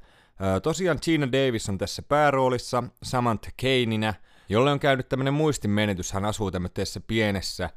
Tosiaan 0.64 1.00
Gina 1.02 1.28
Davis 1.32 1.70
on 1.70 1.78
tässä 1.78 2.02
pääroolissa, 2.02 2.84
Samantha 3.04 3.52
Keininä, 3.58 4.14
jolle 4.50 4.72
on 4.72 4.80
käynyt 4.80 5.10
tämmönen 5.10 5.34
muistinmenetys, 5.34 6.12
hän 6.12 6.26
asuu 6.26 6.52
tämmöisessä 6.52 7.00
pienessä 7.08 7.70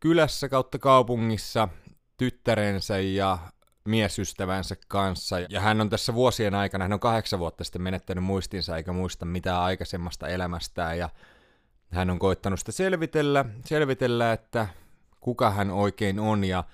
kylässä 0.00 0.48
kautta 0.48 0.78
kaupungissa 0.78 1.68
tyttärensä 2.16 2.98
ja 2.98 3.38
miesystävänsä 3.84 4.76
kanssa. 4.88 5.36
Ja 5.48 5.60
hän 5.60 5.80
on 5.80 5.90
tässä 5.90 6.14
vuosien 6.14 6.54
aikana, 6.54 6.84
hän 6.84 6.92
on 6.92 7.00
kahdeksan 7.00 7.38
vuotta 7.38 7.64
sitten 7.64 7.82
menettänyt 7.82 8.24
muistinsa 8.24 8.76
eikä 8.76 8.92
muista 8.92 9.24
mitään 9.24 9.60
aikaisemmasta 9.60 10.28
elämästään. 10.28 10.98
Ja 10.98 11.08
hän 11.90 12.10
on 12.10 12.18
koittanut 12.18 12.58
sitä 12.58 12.72
selvitellä, 12.72 13.44
selvitellä, 13.64 14.32
että 14.32 14.68
kuka 15.20 15.50
hän 15.50 15.70
oikein 15.70 16.20
on 16.20 16.44
ja 16.44 16.64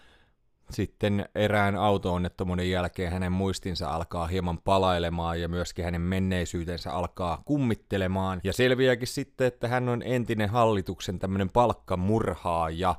sitten 0.71 1.29
erään 1.35 1.77
auto-onnettomuuden 1.77 2.71
jälkeen 2.71 3.13
hänen 3.13 3.33
muistinsa 3.33 3.91
alkaa 3.91 4.27
hieman 4.27 4.59
palailemaan 4.59 5.41
ja 5.41 5.49
myöskin 5.49 5.85
hänen 5.85 6.01
menneisyytensä 6.01 6.93
alkaa 6.93 7.43
kummittelemaan. 7.45 8.41
Ja 8.45 8.53
selviääkin 8.53 9.09
sitten, 9.09 9.47
että 9.47 9.69
hän 9.69 9.89
on 9.89 10.03
entinen 10.03 10.49
hallituksen 10.49 11.19
tämmöinen 11.19 11.51
palkkamurhaaja 11.51 12.95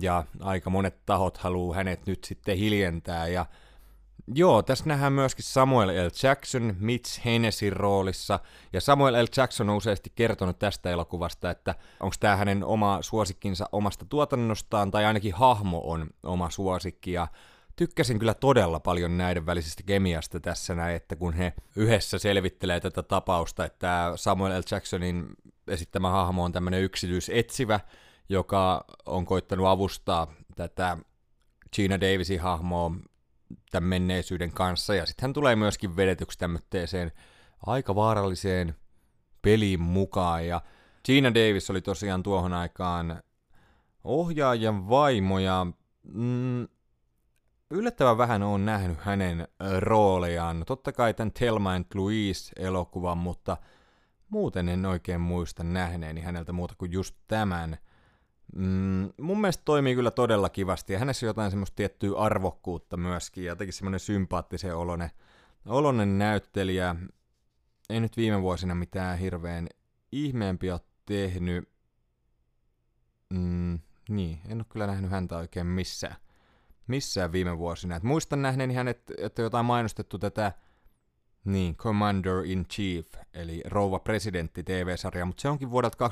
ja 0.00 0.24
aika 0.40 0.70
monet 0.70 1.06
tahot 1.06 1.36
haluaa 1.36 1.76
hänet 1.76 2.06
nyt 2.06 2.24
sitten 2.24 2.56
hiljentää 2.56 3.28
ja 3.28 3.46
Joo, 4.34 4.62
tässä 4.62 4.84
nähdään 4.86 5.12
myöskin 5.12 5.44
Samuel 5.44 6.06
L. 6.06 6.10
Jackson 6.22 6.76
Mitch 6.78 7.24
Hennessin 7.24 7.72
roolissa, 7.72 8.40
ja 8.72 8.80
Samuel 8.80 9.24
L. 9.24 9.26
Jackson 9.36 9.70
on 9.70 9.76
useasti 9.76 10.12
kertonut 10.14 10.58
tästä 10.58 10.90
elokuvasta, 10.90 11.50
että 11.50 11.74
onko 12.00 12.16
tämä 12.20 12.36
hänen 12.36 12.64
oma 12.64 12.98
suosikkinsa 13.00 13.68
omasta 13.72 14.04
tuotannostaan, 14.04 14.90
tai 14.90 15.04
ainakin 15.04 15.34
hahmo 15.34 15.80
on 15.84 16.06
oma 16.22 16.50
suosikki, 16.50 17.12
ja 17.12 17.28
tykkäsin 17.76 18.18
kyllä 18.18 18.34
todella 18.34 18.80
paljon 18.80 19.18
näiden 19.18 19.46
välisestä 19.46 19.82
kemiasta 19.82 20.40
tässä 20.40 20.74
näin, 20.74 20.96
että 20.96 21.16
kun 21.16 21.32
he 21.32 21.52
yhdessä 21.76 22.18
selvittelee 22.18 22.80
tätä 22.80 23.02
tapausta, 23.02 23.64
että 23.64 24.12
Samuel 24.16 24.60
L. 24.60 24.62
Jacksonin 24.70 25.26
esittämä 25.68 26.10
hahmo 26.10 26.44
on 26.44 26.52
tämmöinen 26.52 26.82
yksityisetsivä, 26.82 27.80
joka 28.28 28.84
on 29.06 29.24
koittanut 29.24 29.66
avustaa 29.66 30.32
tätä 30.56 30.96
Gina 31.74 32.00
Davisin 32.00 32.40
hahmoa 32.40 32.90
tämän 33.70 33.88
menneisyyden 33.88 34.52
kanssa, 34.52 34.94
ja 34.94 35.06
sitten 35.06 35.22
hän 35.22 35.32
tulee 35.32 35.56
myöskin 35.56 35.96
vedetyksi 35.96 36.38
tämmöiseen 36.38 37.12
aika 37.66 37.94
vaaralliseen 37.94 38.74
peliin 39.42 39.80
mukaan, 39.80 40.46
ja 40.46 40.60
Gina 41.04 41.34
Davis 41.34 41.70
oli 41.70 41.80
tosiaan 41.80 42.22
tuohon 42.22 42.52
aikaan 42.52 43.22
ohjaajan 44.04 44.88
vaimo, 44.88 45.38
ja 45.38 45.66
mm, 46.02 46.68
yllättävän 47.70 48.18
vähän 48.18 48.42
on 48.42 48.64
nähnyt 48.64 48.98
hänen 49.00 49.48
roolejaan. 49.78 50.64
Totta 50.66 50.92
kai 50.92 51.14
tämän 51.14 51.32
Telma 51.32 51.72
and 51.72 51.84
Louise-elokuvan, 51.94 53.18
mutta 53.18 53.56
muuten 54.28 54.68
en 54.68 54.86
oikein 54.86 55.20
muista 55.20 55.64
nähneeni 55.64 56.20
häneltä 56.20 56.52
muuta 56.52 56.74
kuin 56.78 56.92
just 56.92 57.16
tämän– 57.28 57.76
Mm, 58.56 59.12
mun 59.20 59.40
mielestä 59.40 59.62
toimii 59.64 59.94
kyllä 59.94 60.10
todella 60.10 60.48
kivasti 60.48 60.92
ja 60.92 60.98
hänessä 60.98 61.26
on 61.26 61.28
jotain 61.28 61.50
semmoista 61.50 61.76
tiettyä 61.76 62.18
arvokkuutta 62.18 62.96
myöskin 62.96 63.44
ja 63.44 63.50
jotenkin 63.50 63.72
semmoinen 63.72 64.00
sympaattisen 64.00 64.76
olonen, 64.76 65.10
olonen 65.66 66.18
näyttelijä. 66.18 66.96
Ei 67.90 68.00
nyt 68.00 68.16
viime 68.16 68.42
vuosina 68.42 68.74
mitään 68.74 69.18
hirveän 69.18 69.68
ihmeempi 70.12 70.70
ole 70.70 70.80
tehnyt. 71.06 71.68
Mm, 73.30 73.78
niin, 74.08 74.40
en 74.48 74.58
ole 74.58 74.66
kyllä 74.68 74.86
nähnyt 74.86 75.10
häntä 75.10 75.36
oikein 75.36 75.66
missään, 75.66 76.16
missään 76.86 77.32
viime 77.32 77.58
vuosina. 77.58 77.96
Et 77.96 78.02
muistan 78.02 78.42
nähneeni 78.42 78.74
hänet, 78.74 79.12
että 79.18 79.42
jotain 79.42 79.66
mainostettu 79.66 80.18
tätä 80.18 80.52
niin, 81.44 81.76
Commander 81.76 82.44
in 82.44 82.64
Chief, 82.68 83.06
eli 83.34 83.62
Rouva 83.64 83.98
presidentti 83.98 84.62
TV-sarja, 84.62 85.24
mutta 85.24 85.40
se 85.40 85.48
onkin 85.48 85.70
vuodelta 85.70 86.08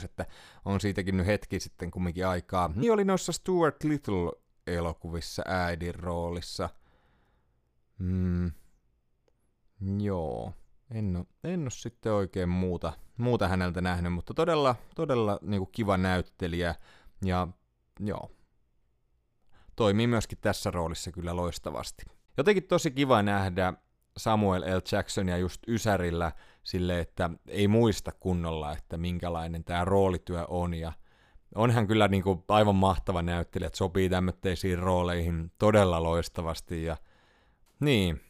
2005-2006, 0.00 0.04
että 0.04 0.26
on 0.64 0.80
siitäkin 0.80 1.16
nyt 1.16 1.26
hetki 1.26 1.60
sitten 1.60 1.90
kumminkin 1.90 2.26
aikaa. 2.26 2.70
Niin 2.74 2.92
oli 2.92 3.04
noissa 3.04 3.32
Stuart 3.32 3.84
Little-elokuvissa 3.84 5.42
äidin 5.46 5.94
roolissa. 5.94 6.68
Mm, 7.98 8.52
joo, 10.00 10.52
en 10.90 11.16
ole, 11.16 11.26
en 11.44 11.62
ole 11.62 11.70
sitten 11.70 12.12
oikein 12.12 12.48
muuta, 12.48 12.92
muuta 13.16 13.48
häneltä 13.48 13.80
nähnyt, 13.80 14.12
mutta 14.12 14.34
todella, 14.34 14.76
todella 14.94 15.38
niin 15.42 15.60
kuin 15.60 15.72
kiva 15.72 15.96
näyttelijä 15.96 16.74
ja 17.24 17.48
joo, 18.00 18.30
toimii 19.76 20.06
myöskin 20.06 20.38
tässä 20.40 20.70
roolissa 20.70 21.12
kyllä 21.12 21.36
loistavasti. 21.36 22.17
Jotenkin 22.38 22.64
tosi 22.64 22.90
kiva 22.90 23.22
nähdä 23.22 23.72
Samuel 24.16 24.62
L. 24.62 24.80
Jacksonia 24.92 25.38
just 25.38 25.62
Ysärillä 25.68 26.32
sille, 26.62 27.00
että 27.00 27.30
ei 27.48 27.68
muista 27.68 28.12
kunnolla, 28.12 28.72
että 28.72 28.96
minkälainen 28.96 29.64
tämä 29.64 29.84
roolityö 29.84 30.44
on. 30.48 30.74
Ja 30.74 30.92
onhan 31.54 31.86
kyllä 31.86 32.08
niin 32.08 32.22
kuin 32.22 32.44
aivan 32.48 32.74
mahtava 32.74 33.22
näyttelijä, 33.22 33.66
että 33.66 33.76
sopii 33.76 34.08
tämmöisiin 34.08 34.78
rooleihin 34.78 35.52
todella 35.58 36.02
loistavasti. 36.02 36.84
Ja 36.84 36.96
niin, 37.80 38.20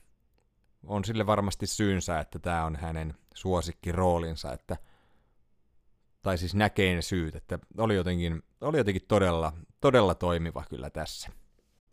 on 0.86 1.04
sille 1.04 1.26
varmasti 1.26 1.66
syynsä, 1.66 2.20
että 2.20 2.38
tämä 2.38 2.64
on 2.64 2.76
hänen 2.76 3.14
suosikkiroolinsa, 3.34 4.52
että 4.52 4.76
tai 6.22 6.38
siis 6.38 6.54
näkee 6.54 6.94
ne 6.94 7.02
syyt, 7.02 7.36
että 7.36 7.58
oli 7.78 7.94
jotenkin, 7.94 8.42
oli 8.60 8.78
jotenkin 8.78 9.08
todella, 9.08 9.52
todella 9.80 10.14
toimiva 10.14 10.64
kyllä 10.70 10.90
tässä 10.90 11.30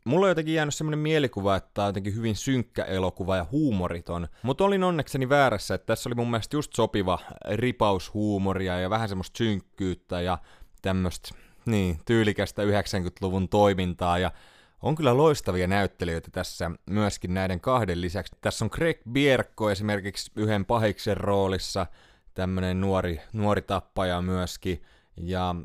mulla 0.06 0.26
on 0.26 0.30
jotenkin 0.30 0.54
jäänyt 0.54 0.76
semmoinen 0.76 1.00
mielikuva, 1.00 1.56
että 1.56 1.70
tämä 1.74 1.86
on 1.86 1.90
jotenkin 1.90 2.16
hyvin 2.16 2.36
synkkä 2.36 2.84
elokuva 2.84 3.38
ja 3.38 3.46
huumoriton, 3.52 4.28
mutta 4.44 4.64
olin 4.64 4.84
onnekseni 4.84 5.30
väärässä, 5.30 5.76
että 5.76 5.86
tässä 5.86 6.10
oli 6.10 6.16
mun 6.16 6.32
mielestä 6.32 6.56
just 6.56 6.74
sopiva 6.74 7.20
ripaus 7.52 8.14
huumoria 8.14 8.80
ja 8.80 8.90
vähän 8.90 9.10
semmoista 9.10 9.38
synkkyyttä 9.38 10.22
ja 10.22 10.38
tämmöistä 10.82 11.30
niin, 11.66 12.00
tyylikästä 12.06 12.64
90-luvun 12.64 13.50
toimintaa. 13.50 14.20
Ja 14.20 14.32
on 14.82 14.96
kyllä 14.96 15.18
loistavia 15.18 15.68
näyttelijöitä 15.68 16.32
tässä 16.32 16.72
myöskin 16.86 17.34
näiden 17.34 17.60
kahden 17.60 18.02
lisäksi. 18.02 18.36
Tässä 18.42 18.66
on 18.66 18.70
Greg 18.74 18.98
Bierko 19.12 19.72
esimerkiksi 19.72 20.32
yhden 20.36 20.66
pahiksen 20.66 21.18
roolissa, 21.18 21.88
tämmönen 22.34 22.82
nuori, 22.82 23.22
nuori 23.34 23.62
tappaja 23.62 24.22
myöskin, 24.22 24.82
ja 25.18 25.56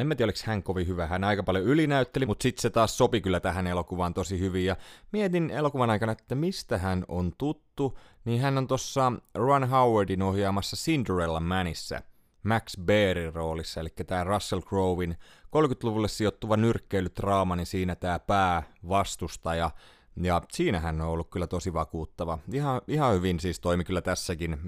en 0.00 0.06
mä 0.06 0.14
tiedä, 0.14 0.26
oliko 0.26 0.38
hän 0.44 0.62
kovin 0.62 0.86
hyvä. 0.86 1.06
Hän 1.06 1.24
aika 1.24 1.42
paljon 1.42 1.64
ylinäytteli, 1.64 2.26
mutta 2.26 2.42
sitten 2.42 2.62
se 2.62 2.70
taas 2.70 2.98
sopi 2.98 3.20
kyllä 3.20 3.40
tähän 3.40 3.66
elokuvaan 3.66 4.14
tosi 4.14 4.40
hyvin. 4.40 4.64
Ja 4.64 4.76
mietin 5.12 5.50
elokuvan 5.50 5.90
aikana, 5.90 6.12
että 6.12 6.34
mistä 6.34 6.78
hän 6.78 7.04
on 7.08 7.32
tuttu, 7.38 7.98
niin 8.24 8.40
hän 8.40 8.58
on 8.58 8.68
tuossa 8.68 9.12
Ron 9.34 9.68
Howardin 9.68 10.22
ohjaamassa 10.22 10.76
Cinderella 10.76 11.40
Manissa. 11.40 12.02
Max 12.42 12.76
Bearin 12.80 13.34
roolissa, 13.34 13.80
eli 13.80 13.88
tämä 14.06 14.24
Russell 14.24 14.60
Crowein 14.60 15.16
30-luvulle 15.56 16.08
sijoittuva 16.08 16.56
nyrkkeilytraama, 16.56 17.56
niin 17.56 17.66
siinä 17.66 17.94
tämä 17.94 18.18
päävastustaja, 18.18 19.70
Ja 20.22 20.42
siinä 20.52 20.80
hän 20.80 21.00
on 21.00 21.08
ollut 21.08 21.30
kyllä 21.30 21.46
tosi 21.46 21.72
vakuuttava. 21.72 22.38
Ihan, 22.52 22.80
ihan 22.88 23.14
hyvin 23.14 23.40
siis 23.40 23.60
toimi 23.60 23.84
kyllä 23.84 24.02
tässäkin, 24.02 24.58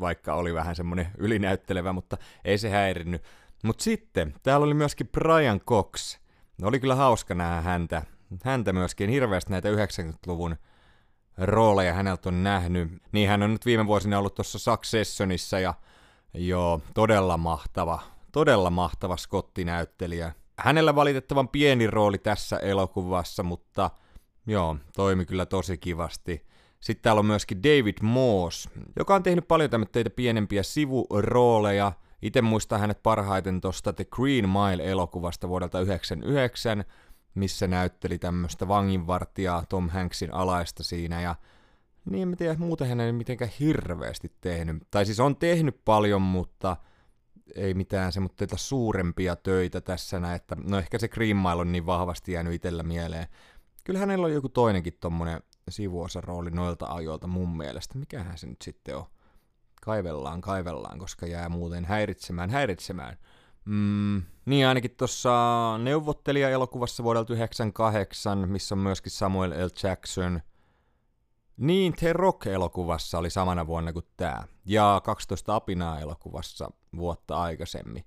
vaikka 0.00 0.34
oli 0.34 0.54
vähän 0.54 0.76
semmoinen 0.76 1.06
ylinäyttelevä, 1.18 1.92
mutta 1.92 2.16
ei 2.44 2.58
se 2.58 2.70
häirinnyt. 2.70 3.22
Mutta 3.66 3.84
sitten, 3.84 4.34
täällä 4.42 4.64
oli 4.64 4.74
myöskin 4.74 5.08
Brian 5.08 5.60
Cox. 5.60 6.18
Oli 6.62 6.80
kyllä 6.80 6.94
hauska 6.94 7.34
nähdä 7.34 7.60
häntä. 7.60 8.02
Häntä 8.44 8.72
myöskin 8.72 9.10
hirveästi 9.10 9.50
näitä 9.50 9.68
90-luvun 9.70 10.56
rooleja 11.38 11.92
häneltä 11.92 12.28
on 12.28 12.42
nähnyt. 12.42 13.02
Niin 13.12 13.28
hän 13.28 13.42
on 13.42 13.52
nyt 13.52 13.66
viime 13.66 13.86
vuosina 13.86 14.18
ollut 14.18 14.34
tuossa 14.34 14.58
Successionissa 14.58 15.58
ja 15.58 15.74
joo, 16.34 16.80
todella 16.94 17.36
mahtava, 17.36 18.00
todella 18.32 18.70
mahtava 18.70 19.16
skottinäyttelijä. 19.16 20.32
Hänellä 20.58 20.94
valitettavan 20.94 21.48
pieni 21.48 21.86
rooli 21.86 22.18
tässä 22.18 22.56
elokuvassa, 22.58 23.42
mutta 23.42 23.90
joo, 24.46 24.76
toimi 24.96 25.26
kyllä 25.26 25.46
tosi 25.46 25.78
kivasti. 25.78 26.46
Sitten 26.80 27.02
täällä 27.02 27.18
on 27.18 27.26
myöskin 27.26 27.62
David 27.62 27.96
Moss, 28.02 28.68
joka 28.98 29.14
on 29.14 29.22
tehnyt 29.22 29.48
paljon 29.48 29.70
tämmöitä 29.70 30.10
pienempiä 30.16 30.62
sivurooleja. 30.62 31.92
Itse 32.22 32.42
muistan 32.42 32.80
hänet 32.80 33.02
parhaiten 33.02 33.60
tuosta 33.60 33.92
The 33.92 34.04
Green 34.04 34.48
Mile-elokuvasta 34.48 35.48
vuodelta 35.48 35.78
1999, 35.78 36.84
missä 37.34 37.66
näytteli 37.66 38.18
tämmöistä 38.18 38.68
vanginvartijaa 38.68 39.66
Tom 39.68 39.88
Hanksin 39.88 40.34
alaista 40.34 40.84
siinä, 40.84 41.20
ja 41.20 41.34
niin 42.10 42.28
en 42.28 42.36
tiedä, 42.36 42.54
muuten 42.58 42.88
hän 42.88 43.00
ei 43.00 43.12
mitenkään 43.12 43.50
hirveästi 43.60 44.32
tehnyt. 44.40 44.82
Tai 44.90 45.06
siis 45.06 45.20
on 45.20 45.36
tehnyt 45.36 45.80
paljon, 45.84 46.22
mutta 46.22 46.76
ei 47.54 47.74
mitään 47.74 48.12
semmoitteita 48.12 48.56
suurempia 48.56 49.36
töitä 49.36 49.80
tässä 49.80 50.20
näin, 50.20 50.36
että 50.36 50.56
no 50.64 50.78
ehkä 50.78 50.98
se 50.98 51.08
Green 51.08 51.36
Mile 51.36 51.54
on 51.54 51.72
niin 51.72 51.86
vahvasti 51.86 52.32
jäänyt 52.32 52.52
itsellä 52.52 52.82
mieleen. 52.82 53.26
Kyllä 53.84 54.00
hänellä 54.00 54.26
on 54.26 54.32
joku 54.32 54.48
toinenkin 54.48 54.96
tommonen 55.00 55.40
sivuosarooli 55.68 56.50
noilta 56.50 56.86
ajoilta 56.86 57.26
mun 57.26 57.56
mielestä. 57.56 57.98
Mikähän 57.98 58.38
se 58.38 58.46
nyt 58.46 58.62
sitten 58.62 58.96
on? 58.96 59.04
Kaivellaan, 59.86 60.40
kaivellaan, 60.40 60.98
koska 60.98 61.26
jää 61.26 61.48
muuten 61.48 61.84
häiritsemään, 61.84 62.50
häiritsemään. 62.50 63.16
Mm, 63.64 64.22
niin 64.46 64.66
ainakin 64.66 64.90
tuossa 64.90 65.30
neuvottelija-elokuvassa 65.78 67.02
vuodelta 67.02 67.32
98, 67.32 68.48
missä 68.48 68.74
on 68.74 68.78
myöskin 68.78 69.12
Samuel 69.12 69.50
L. 69.50 69.68
Jackson. 69.82 70.40
Niin, 71.56 71.92
The 71.92 72.12
Rock-elokuvassa 72.12 73.18
oli 73.18 73.30
samana 73.30 73.66
vuonna 73.66 73.92
kuin 73.92 74.04
tämä. 74.16 74.44
Ja 74.64 75.00
12 75.04 75.56
apinaa-elokuvassa 75.56 76.70
vuotta 76.96 77.36
aikaisemmin. 77.36 78.04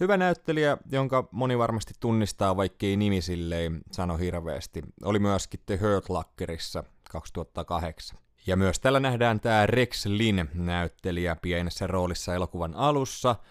Hyvä 0.00 0.16
näyttelijä, 0.16 0.78
jonka 0.92 1.28
moni 1.30 1.58
varmasti 1.58 1.94
tunnistaa, 2.00 2.56
vaikkei 2.56 2.96
nimi 2.96 3.22
silleen 3.22 3.80
sano 3.92 4.16
hirveästi. 4.16 4.82
Oli 5.04 5.18
myöskin 5.18 5.60
The 5.66 5.76
Hurt 5.76 6.08
Lockerissa 6.08 6.84
2008. 7.10 8.27
Ja 8.46 8.56
myös 8.56 8.80
täällä 8.80 9.00
nähdään 9.00 9.40
tämä 9.40 9.66
Rex 9.66 10.06
Lin 10.06 10.48
näyttelijä 10.54 11.36
pienessä 11.36 11.86
roolissa 11.86 12.34
elokuvan 12.34 12.74
alussa– 12.74 13.36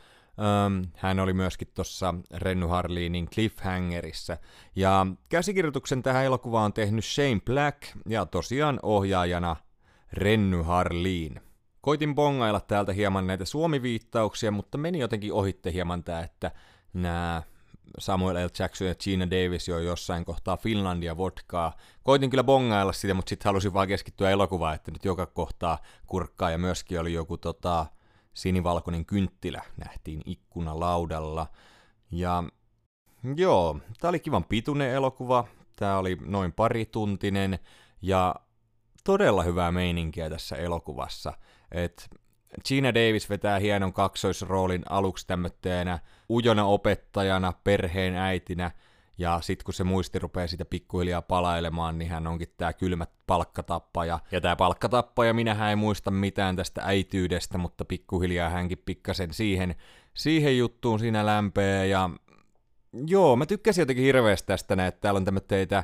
hän 0.95 1.19
oli 1.19 1.33
myöskin 1.33 1.67
tuossa 1.73 2.13
Renny 2.33 2.67
Harlinin 2.67 3.29
Cliffhangerissa. 3.29 4.37
Ja 4.75 5.07
käsikirjoituksen 5.29 6.03
tähän 6.03 6.25
elokuvaan 6.25 6.65
on 6.65 6.73
tehnyt 6.73 7.05
Shane 7.05 7.41
Black 7.45 7.81
ja 8.09 8.25
tosiaan 8.25 8.79
ohjaajana 8.83 9.55
Renny 10.13 10.61
Harlin. 10.61 11.41
Koitin 11.81 12.15
bongailla 12.15 12.59
täältä 12.59 12.93
hieman 12.93 13.27
näitä 13.27 13.45
suomiviittauksia, 13.45 14.51
mutta 14.51 14.77
meni 14.77 14.99
jotenkin 14.99 15.33
ohitte 15.33 15.71
hieman 15.71 16.03
tämä, 16.03 16.19
että 16.19 16.51
nämä 16.93 17.43
Samuel 17.99 18.45
L. 18.45 18.49
Jackson 18.59 18.87
ja 18.87 18.95
Gina 18.95 19.25
Davis 19.29 19.67
jo 19.67 19.79
jossain 19.79 20.25
kohtaa 20.25 20.57
Finlandia 20.57 21.17
vodkaa. 21.17 21.73
Koitin 22.03 22.29
kyllä 22.29 22.43
bongailla 22.43 22.93
sitä, 22.93 23.13
mutta 23.13 23.29
sitten 23.29 23.49
halusin 23.49 23.73
vaan 23.73 23.87
keskittyä 23.87 24.29
elokuvaan, 24.29 24.75
että 24.75 24.91
nyt 24.91 25.05
joka 25.05 25.25
kohtaa 25.25 25.77
kurkkaa 26.07 26.51
ja 26.51 26.57
myöskin 26.57 26.99
oli 26.99 27.13
joku 27.13 27.37
tota, 27.37 27.85
sinivalkoinen 28.33 29.05
kynttilä 29.05 29.61
nähtiin 29.77 30.21
ikkunalaudalla. 30.25 31.47
Ja 32.11 32.43
joo, 33.35 33.79
tää 33.99 34.09
oli 34.09 34.19
kivan 34.19 34.43
pituinen 34.43 34.91
elokuva, 34.91 35.47
tää 35.75 35.97
oli 35.97 36.17
noin 36.25 36.53
parituntinen 36.53 37.59
ja 38.01 38.35
todella 39.03 39.43
hyvää 39.43 39.71
meininkiä 39.71 40.29
tässä 40.29 40.55
elokuvassa. 40.55 41.33
Et 41.71 42.09
Gina 42.67 42.93
Davis 42.93 43.29
vetää 43.29 43.59
hienon 43.59 43.93
kaksoisroolin 43.93 44.83
aluksi 44.89 45.27
tämmötteenä 45.27 45.99
ujona 46.29 46.65
opettajana, 46.65 47.53
perheen 47.63 48.15
äitinä– 48.15 48.71
ja 49.17 49.39
sitten 49.41 49.65
kun 49.65 49.73
se 49.73 49.83
muisti 49.83 50.19
rupeaa 50.19 50.47
sitä 50.47 50.65
pikkuhiljaa 50.65 51.21
palailemaan, 51.21 51.97
niin 51.97 52.09
hän 52.09 52.27
onkin 52.27 52.53
tämä 52.57 52.73
kylmä 52.73 53.07
palkkatappaja. 53.27 54.19
Ja 54.31 54.41
tämä 54.41 54.55
palkkatappaja, 54.55 55.33
minähän 55.33 55.69
ei 55.69 55.75
muista 55.75 56.11
mitään 56.11 56.55
tästä 56.55 56.81
äityydestä, 56.85 57.57
mutta 57.57 57.85
pikkuhiljaa 57.85 58.49
hänkin 58.49 58.77
pikkasen 58.85 59.33
siihen, 59.33 59.75
siihen 60.13 60.57
juttuun 60.57 60.99
siinä 60.99 61.25
lämpee. 61.25 61.87
Ja 61.87 62.09
joo, 63.07 63.35
mä 63.35 63.45
tykkäsin 63.45 63.81
jotenkin 63.81 64.05
hirveästi 64.05 64.47
tästä, 64.47 64.87
että 64.87 65.01
täällä 65.01 65.17
on 65.17 65.25
tämmöitä 65.25 65.83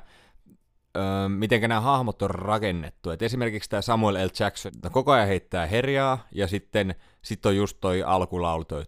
öö, 0.97 1.29
miten 1.29 1.61
nämä 1.61 1.81
hahmot 1.81 2.21
on 2.21 2.29
rakennettu. 2.29 3.09
Et 3.09 3.21
esimerkiksi 3.21 3.69
tämä 3.69 3.81
Samuel 3.81 4.15
L. 4.15 4.29
Jackson 4.39 4.71
no 4.83 4.89
koko 4.89 5.11
ajan 5.11 5.27
heittää 5.27 5.65
herjaa, 5.65 6.27
ja 6.31 6.47
sitten 6.47 6.95
sit 7.21 7.45
on 7.45 7.55
just 7.55 7.77
toi 7.81 8.03
alkulaulu, 8.03 8.65
toi 8.65 8.85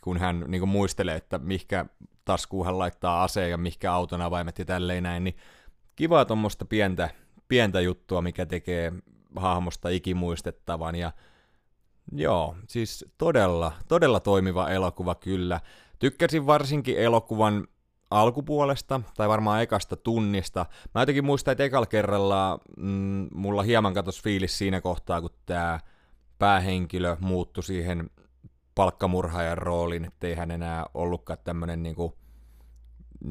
kun 0.00 0.18
hän 0.18 0.44
niin 0.48 0.68
muistelee, 0.68 1.16
että 1.16 1.38
mihkä 1.38 1.86
taskuun 2.24 2.66
hän 2.66 2.78
laittaa 2.78 3.22
aseen 3.22 3.50
ja 3.50 3.56
mihinkä 3.56 3.92
auton 3.92 4.22
avaimet 4.22 4.58
ja 4.58 4.64
tälleen 4.64 5.02
näin, 5.02 5.24
niin 5.24 5.36
kivaa 5.96 6.24
tuommoista 6.24 6.64
pientä, 6.64 7.10
pientä 7.48 7.80
juttua, 7.80 8.22
mikä 8.22 8.46
tekee 8.46 8.92
hahmosta 9.36 9.88
ikimuistettavan 9.88 10.94
ja 10.94 11.12
joo, 12.12 12.56
siis 12.68 13.04
todella, 13.18 13.72
todella 13.88 14.20
toimiva 14.20 14.70
elokuva 14.70 15.14
kyllä. 15.14 15.60
Tykkäsin 15.98 16.46
varsinkin 16.46 16.98
elokuvan 16.98 17.68
alkupuolesta, 18.10 19.00
tai 19.16 19.28
varmaan 19.28 19.62
ekasta 19.62 19.96
tunnista. 19.96 20.66
Mä 20.94 21.02
jotenkin 21.02 21.24
muistan, 21.24 21.52
että 21.52 21.64
ekalla 21.64 21.86
kerralla 21.86 22.58
mm, 22.76 23.28
mulla 23.34 23.62
hieman 23.62 23.94
katos 23.94 24.22
fiilis 24.22 24.58
siinä 24.58 24.80
kohtaa, 24.80 25.20
kun 25.20 25.30
tämä 25.46 25.80
päähenkilö 26.38 27.16
muuttui 27.20 27.62
siihen 27.62 28.10
palkkamurhaajan 28.74 29.58
roolin, 29.58 30.04
ettei 30.04 30.34
hän 30.34 30.50
enää 30.50 30.86
ollutkaan 30.94 31.38
tämmönen 31.44 31.82
niinku 31.82 32.18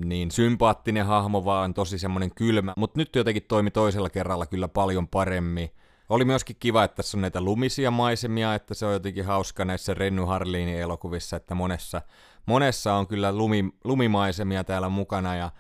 niin 0.06 0.32
sympaattinen 0.32 1.06
hahmo, 1.06 1.46
vaan 1.46 1.74
tosi 1.74 2.00
semmoinen 2.00 2.32
kylmä. 2.36 2.74
Mutta 2.78 3.00
nyt 3.00 3.16
jotenkin 3.16 3.44
toimi 3.44 3.72
toisella 3.72 4.10
kerralla 4.10 4.46
kyllä 4.46 4.68
paljon 4.68 5.08
paremmin. 5.08 5.70
Oli 6.10 6.26
myöskin 6.26 6.56
kiva, 6.60 6.84
että 6.84 6.96
tässä 6.96 7.18
on 7.18 7.22
näitä 7.22 7.42
lumisia 7.42 7.92
maisemia, 7.92 8.56
että 8.56 8.74
se 8.74 8.86
on 8.86 8.94
jotenkin 8.94 9.26
hauska 9.26 9.66
näissä 9.66 9.94
Renny 9.94 10.26
Harlinin 10.26 10.80
elokuvissa, 10.80 11.38
että 11.38 11.56
monessa, 11.56 12.02
monessa 12.48 12.94
on 12.94 13.08
kyllä 13.08 13.32
lumi, 13.32 13.70
lumimaisemia 13.84 14.64
täällä 14.64 14.90
mukana. 14.90 15.36
Ja 15.36 15.52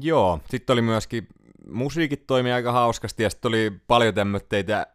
joo, 0.00 0.40
sitten 0.50 0.74
oli 0.74 0.82
myöskin, 0.82 1.26
musiikit 1.68 2.26
toimi 2.26 2.52
aika 2.52 2.72
hauskasti 2.72 3.22
ja 3.22 3.30
sitten 3.30 3.48
oli 3.48 3.72
paljon 3.86 4.14
tämmöitä 4.14 4.86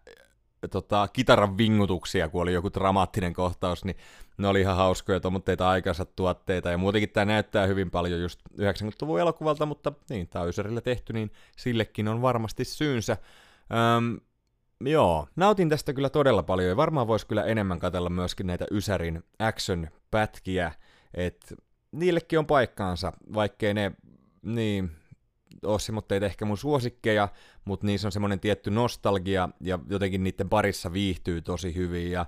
tota, 0.71 1.07
kitaran 1.13 1.57
vingutuksia, 1.57 2.29
kun 2.29 2.41
oli 2.41 2.53
joku 2.53 2.69
dramaattinen 2.73 3.33
kohtaus, 3.33 3.85
niin 3.85 3.97
ne 4.37 4.47
oli 4.47 4.61
ihan 4.61 4.75
hauskoja 4.75 5.19
tuommoitteita 5.19 5.69
aikansa 5.69 6.05
tuotteita, 6.05 6.71
ja 6.71 6.77
muutenkin 6.77 7.09
tämä 7.09 7.25
näyttää 7.25 7.67
hyvin 7.67 7.91
paljon 7.91 8.21
just 8.21 8.39
90-luvun 8.61 9.19
elokuvalta, 9.19 9.65
mutta 9.65 9.91
niin, 10.09 10.27
tämä 10.27 10.45
on 10.45 10.81
tehty, 10.83 11.13
niin 11.13 11.31
sillekin 11.57 12.07
on 12.07 12.21
varmasti 12.21 12.65
syynsä. 12.65 13.17
Öm, 13.97 14.19
joo, 14.81 15.27
nautin 15.35 15.69
tästä 15.69 15.93
kyllä 15.93 16.09
todella 16.09 16.43
paljon, 16.43 16.69
ja 16.69 16.77
varmaan 16.77 17.07
voisi 17.07 17.27
kyllä 17.27 17.43
enemmän 17.43 17.79
katella 17.79 18.09
myöskin 18.09 18.47
näitä 18.47 18.65
Ysärin 18.71 19.23
action-pätkiä, 19.39 20.71
että 21.13 21.55
niillekin 21.91 22.39
on 22.39 22.45
paikkaansa, 22.45 23.13
vaikkei 23.33 23.73
ne, 23.73 23.91
niin, 24.41 24.91
ole 25.65 25.79
semmoitteita 25.79 26.25
ehkä 26.25 26.45
mun 26.45 26.57
suosikkeja, 26.57 27.29
mutta 27.65 27.85
niissä 27.85 28.07
on 28.07 28.11
semmoinen 28.11 28.39
tietty 28.39 28.71
nostalgia 28.71 29.49
ja 29.61 29.79
jotenkin 29.89 30.23
niiden 30.23 30.49
parissa 30.49 30.93
viihtyy 30.93 31.41
tosi 31.41 31.75
hyvin 31.75 32.11
ja 32.11 32.25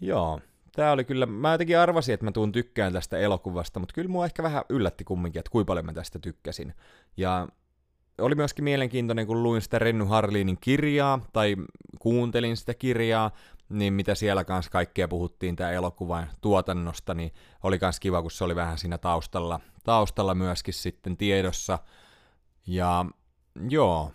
joo, 0.00 0.40
tää 0.76 0.92
oli 0.92 1.04
kyllä, 1.04 1.26
mä 1.26 1.52
jotenkin 1.52 1.78
arvasin, 1.78 2.14
että 2.14 2.24
mä 2.24 2.32
tuun 2.32 2.52
tykkään 2.52 2.92
tästä 2.92 3.18
elokuvasta, 3.18 3.80
mutta 3.80 3.94
kyllä 3.94 4.08
mua 4.08 4.24
ehkä 4.24 4.42
vähän 4.42 4.64
yllätti 4.68 5.04
kumminkin, 5.04 5.40
että 5.40 5.50
kuinka 5.50 5.66
paljon 5.66 5.86
mä 5.86 5.92
tästä 5.92 6.18
tykkäsin. 6.18 6.74
Ja 7.16 7.48
oli 8.20 8.34
myöskin 8.34 8.64
mielenkiintoinen, 8.64 9.26
kun 9.26 9.42
luin 9.42 9.62
sitä 9.62 9.78
Renny 9.78 10.04
Harlinin 10.04 10.58
kirjaa, 10.60 11.20
tai 11.32 11.56
kuuntelin 11.98 12.56
sitä 12.56 12.74
kirjaa, 12.74 13.30
niin 13.68 13.92
mitä 13.92 14.14
siellä 14.14 14.44
kanssa 14.44 14.70
kaikkea 14.70 15.08
puhuttiin 15.08 15.56
tämä 15.56 15.70
elokuvan 15.70 16.30
tuotannosta, 16.40 17.14
niin 17.14 17.32
oli 17.62 17.78
myös 17.80 18.00
kiva, 18.00 18.22
kun 18.22 18.30
se 18.30 18.44
oli 18.44 18.56
vähän 18.56 18.78
siinä 18.78 18.98
taustalla, 18.98 19.60
taustalla 19.84 20.34
myöskin 20.34 20.74
sitten 20.74 21.16
tiedossa. 21.16 21.78
Ja 22.66 23.04
joo, 23.68 24.12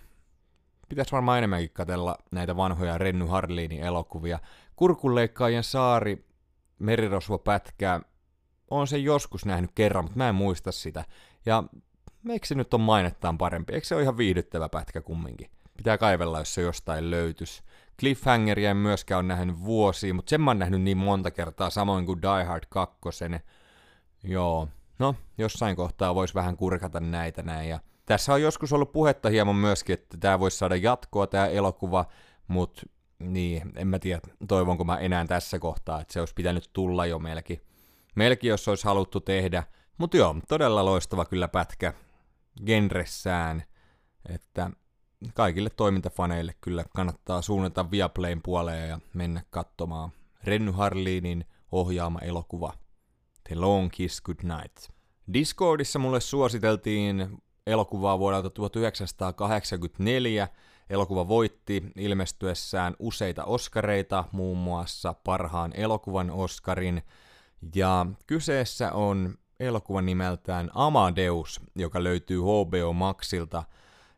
pitäisi 0.89 1.11
varmaan 1.11 1.37
enemmänkin 1.37 1.71
katella 1.73 2.17
näitä 2.31 2.57
vanhoja 2.57 2.97
Renny 2.97 3.25
Harlinin 3.25 3.83
elokuvia. 3.83 4.39
Kurkunleikkaajien 4.75 5.63
saari, 5.63 6.25
merirosvo 6.79 7.37
pätkää, 7.37 8.01
on 8.71 8.87
se 8.87 8.97
joskus 8.97 9.45
nähnyt 9.45 9.71
kerran, 9.75 10.05
mutta 10.05 10.17
mä 10.17 10.29
en 10.29 10.35
muista 10.35 10.71
sitä. 10.71 11.05
Ja 11.45 11.63
miksi 12.25 12.49
se 12.49 12.55
nyt 12.55 12.73
on 12.73 12.81
mainettaan 12.81 13.37
parempi? 13.37 13.73
Eikö 13.73 13.87
se 13.87 13.95
ole 13.95 14.03
ihan 14.03 14.17
viihdyttävä 14.17 14.69
pätkä 14.69 15.01
kumminkin? 15.01 15.49
Pitää 15.77 15.97
kaivella, 15.97 16.39
jos 16.39 16.53
se 16.53 16.61
jostain 16.61 17.11
löytys. 17.11 17.63
Cliffhangeria 17.99 18.71
en 18.71 18.77
myöskään 18.77 19.19
ole 19.19 19.27
nähnyt 19.27 19.63
vuosia, 19.63 20.13
mutta 20.13 20.29
sen 20.29 20.41
mä 20.41 20.49
oon 20.49 20.59
nähnyt 20.59 20.81
niin 20.81 20.97
monta 20.97 21.31
kertaa, 21.31 21.69
samoin 21.69 22.05
kuin 22.05 22.21
Die 22.21 22.43
Hard 22.43 22.63
2. 22.69 22.95
Joo, 24.23 24.67
no, 24.99 25.15
jossain 25.37 25.75
kohtaa 25.75 26.15
voisi 26.15 26.33
vähän 26.33 26.57
kurkata 26.57 26.99
näitä 26.99 27.43
näin. 27.43 27.69
Ja 27.69 27.79
tässä 28.05 28.33
on 28.33 28.41
joskus 28.41 28.73
ollut 28.73 28.91
puhetta 28.91 29.29
hieman 29.29 29.55
myöskin, 29.55 29.93
että 29.93 30.17
tämä 30.17 30.39
voisi 30.39 30.57
saada 30.57 30.75
jatkoa, 30.75 31.27
tämä 31.27 31.47
elokuva, 31.47 32.05
mutta 32.47 32.81
niin, 33.19 33.71
en 33.75 33.87
mä 33.87 33.99
tiedä, 33.99 34.21
toivonko 34.47 34.83
mä 34.83 34.97
enää 34.97 35.25
tässä 35.25 35.59
kohtaa, 35.59 36.01
että 36.01 36.13
se 36.13 36.19
olisi 36.19 36.33
pitänyt 36.33 36.69
tulla 36.73 37.05
jo 37.05 37.19
melkein. 37.19 37.61
Melkein, 38.15 38.49
jos 38.49 38.67
olisi 38.67 38.85
haluttu 38.85 39.19
tehdä. 39.19 39.63
Mutta 39.97 40.17
joo, 40.17 40.35
todella 40.47 40.85
loistava 40.85 41.25
kyllä 41.25 41.47
pätkä 41.47 41.93
genressään, 42.65 43.63
että 44.29 44.69
kaikille 45.33 45.69
toimintafaneille 45.69 46.55
kyllä 46.61 46.85
kannattaa 46.95 47.41
suunnata 47.41 47.91
Viaplayn 47.91 48.41
puoleen 48.41 48.89
ja 48.89 48.99
mennä 49.13 49.43
katsomaan 49.49 50.11
Renny 50.43 50.71
Harlinin 50.71 51.45
ohjaama 51.71 52.19
elokuva 52.19 52.73
The 53.43 53.55
Long 53.55 53.89
Kiss 53.91 54.21
Goodnight. 54.21 54.89
Discordissa 55.33 55.99
mulle 55.99 56.21
suositeltiin 56.21 57.37
elokuvaa 57.67 58.19
vuodelta 58.19 58.49
1984. 58.49 60.47
Elokuva 60.89 61.27
voitti 61.27 61.83
ilmestyessään 61.95 62.95
useita 62.99 63.45
oskareita, 63.45 64.23
muun 64.31 64.57
muassa 64.57 65.13
parhaan 65.23 65.71
elokuvan 65.75 66.31
Oscarin. 66.31 67.03
Ja 67.75 68.05
kyseessä 68.27 68.91
on 68.91 69.35
elokuva 69.59 70.01
nimeltään 70.01 70.71
Amadeus, 70.73 71.61
joka 71.75 72.03
löytyy 72.03 72.41
HBO 72.41 72.93
Maxilta. 72.93 73.63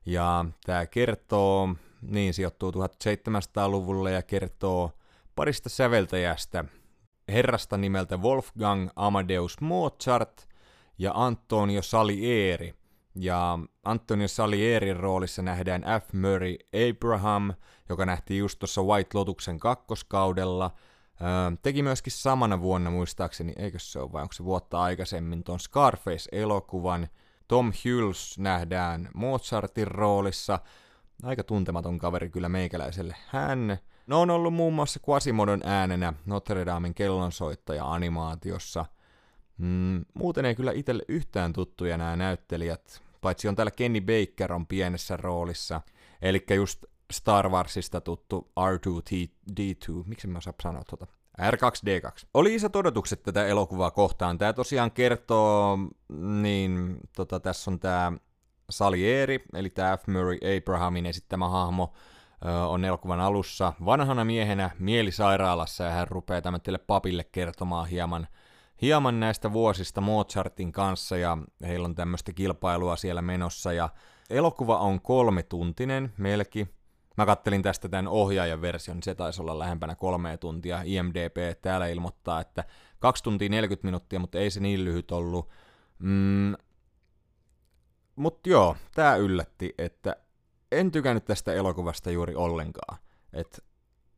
Ja 0.05 0.45
tämä 0.65 0.85
kertoo, 0.85 1.69
niin 2.01 2.33
sijoittuu 2.33 2.71
1700-luvulle 2.71 4.11
ja 4.11 4.21
kertoo 4.21 4.91
parista 5.35 5.69
säveltäjästä, 5.69 6.65
herrasta 7.27 7.77
nimeltä 7.77 8.17
Wolfgang 8.17 8.89
Amadeus 8.95 9.61
Mozart 9.61 10.47
ja 10.97 11.11
Antonio 11.15 11.81
Salieri. 11.81 12.73
Ja 13.19 13.59
Antonio 13.83 14.27
Salierin 14.27 14.97
roolissa 14.97 15.41
nähdään 15.41 15.81
F. 15.81 16.13
Murray 16.13 16.55
Abraham, 16.89 17.53
joka 17.89 18.05
nähtiin 18.05 18.39
just 18.39 18.59
tuossa 18.59 18.81
White 18.81 19.09
Lotuksen 19.13 19.59
kakkoskaudella. 19.59 20.71
Öö, 21.21 21.57
teki 21.61 21.83
myöskin 21.83 22.11
samana 22.11 22.61
vuonna 22.61 22.89
muistaakseni, 22.89 23.53
eikö 23.57 23.79
se 23.79 23.99
ole 23.99 24.11
vai 24.11 24.21
onko 24.21 24.33
se 24.33 24.43
vuotta 24.43 24.81
aikaisemmin, 24.81 25.43
tuon 25.43 25.59
Scarface-elokuvan. 25.59 27.07
Tom 27.47 27.73
Hulce 27.85 28.41
nähdään 28.41 29.09
Mozartin 29.13 29.87
roolissa. 29.87 30.59
Aika 31.23 31.43
tuntematon 31.43 31.97
kaveri 31.97 32.29
kyllä 32.29 32.49
meikäläiselle. 32.49 33.15
Hän 33.27 33.77
No 34.07 34.21
on 34.21 34.29
ollut 34.29 34.53
muun 34.53 34.73
muassa 34.73 34.99
Quasimodon 35.09 35.61
äänenä 35.63 36.13
Notre 36.25 36.65
Damen 36.65 36.93
kellonsoittaja 36.93 37.93
animaatiossa. 37.93 38.85
Mm, 39.57 40.05
muuten 40.13 40.45
ei 40.45 40.55
kyllä 40.55 40.71
itselle 40.71 41.03
yhtään 41.07 41.53
tuttuja 41.53 41.97
nämä 41.97 42.15
näyttelijät, 42.15 43.01
paitsi 43.21 43.47
on 43.47 43.55
täällä 43.55 43.71
Kenny 43.71 44.01
Baker 44.01 44.53
on 44.53 44.67
pienessä 44.67 45.17
roolissa. 45.17 45.81
Eli 46.21 46.45
just 46.55 46.85
Star 47.13 47.49
Warsista 47.49 48.01
tuttu 48.01 48.51
R2-D2, 48.59 50.03
miksi 50.05 50.27
mä 50.27 50.37
osaa 50.37 50.53
sanoa 50.63 50.83
tuota? 50.89 51.07
R2D2. 51.41 52.27
Oli 52.33 52.55
isot 52.55 52.75
odotukset 52.75 53.23
tätä 53.23 53.47
elokuvaa 53.47 53.91
kohtaan. 53.91 54.37
Tämä 54.37 54.53
tosiaan 54.53 54.91
kertoo, 54.91 55.77
niin 56.41 56.97
tota, 57.15 57.39
tässä 57.39 57.71
on 57.71 57.79
tämä 57.79 58.11
Salieri, 58.69 59.43
eli 59.53 59.69
tämä 59.69 59.97
F. 59.97 60.07
Murray 60.07 60.37
Abrahamin 60.57 61.05
esittämä 61.05 61.49
hahmo, 61.49 61.93
on 62.67 62.85
elokuvan 62.85 63.19
alussa 63.19 63.73
vanhana 63.85 64.25
miehenä 64.25 64.69
mielisairaalassa 64.79 65.83
ja 65.83 65.91
hän 65.91 66.07
rupeaa 66.07 66.41
tämmöiselle 66.41 66.77
papille 66.77 67.23
kertomaan 67.23 67.87
hieman, 67.87 68.27
hieman 68.81 69.19
näistä 69.19 69.53
vuosista 69.53 70.01
Mozartin 70.01 70.71
kanssa 70.71 71.17
ja 71.17 71.37
heillä 71.61 71.85
on 71.85 71.95
tämmöistä 71.95 72.33
kilpailua 72.33 72.95
siellä 72.95 73.21
menossa 73.21 73.73
ja 73.73 73.89
elokuva 74.29 74.77
on 74.77 75.01
kolmetuntinen 75.01 76.13
melki. 76.17 76.76
Mä 77.17 77.25
kattelin 77.25 77.61
tästä 77.61 77.89
tämän 77.89 78.07
ohjaajan 78.07 78.61
version, 78.61 78.97
niin 78.97 79.03
se 79.03 79.15
taisi 79.15 79.41
olla 79.41 79.59
lähempänä 79.59 79.95
kolmea 79.95 80.37
tuntia. 80.37 80.81
IMDP 80.85 81.61
täällä 81.61 81.87
ilmoittaa, 81.87 82.41
että 82.41 82.63
2 82.99 83.23
tuntia 83.23 83.49
40 83.49 83.87
minuuttia, 83.87 84.19
mutta 84.19 84.37
ei 84.37 84.49
se 84.49 84.59
niin 84.59 84.85
lyhyt 84.85 85.11
ollut. 85.11 85.49
Mm, 85.99 86.55
mutta 88.15 88.49
joo, 88.49 88.75
tää 88.95 89.15
yllätti, 89.15 89.73
että 89.77 90.15
en 90.71 90.91
tykännyt 90.91 91.25
tästä 91.25 91.53
elokuvasta 91.53 92.11
juuri 92.11 92.35
ollenkaan. 92.35 92.97
Et 93.33 93.63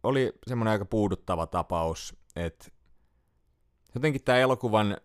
oli 0.04 0.34
semmoinen 0.48 0.72
aika 0.72 0.86
puuduttava 0.86 1.48
tapaus, 1.48 2.16
että 2.36 2.66
jotenkin 3.96 4.24
tämä 4.24 4.38
elokuvan, 4.38 4.98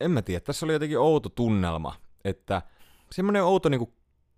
en 0.00 0.10
mä 0.10 0.22
tiedä, 0.22 0.40
tässä 0.40 0.66
oli 0.66 0.72
jotenkin 0.72 0.98
outo 0.98 1.28
tunnelma, 1.28 1.94
että 2.24 2.62
semmoinen 3.12 3.44
outo 3.44 3.68
niinku 3.68 3.94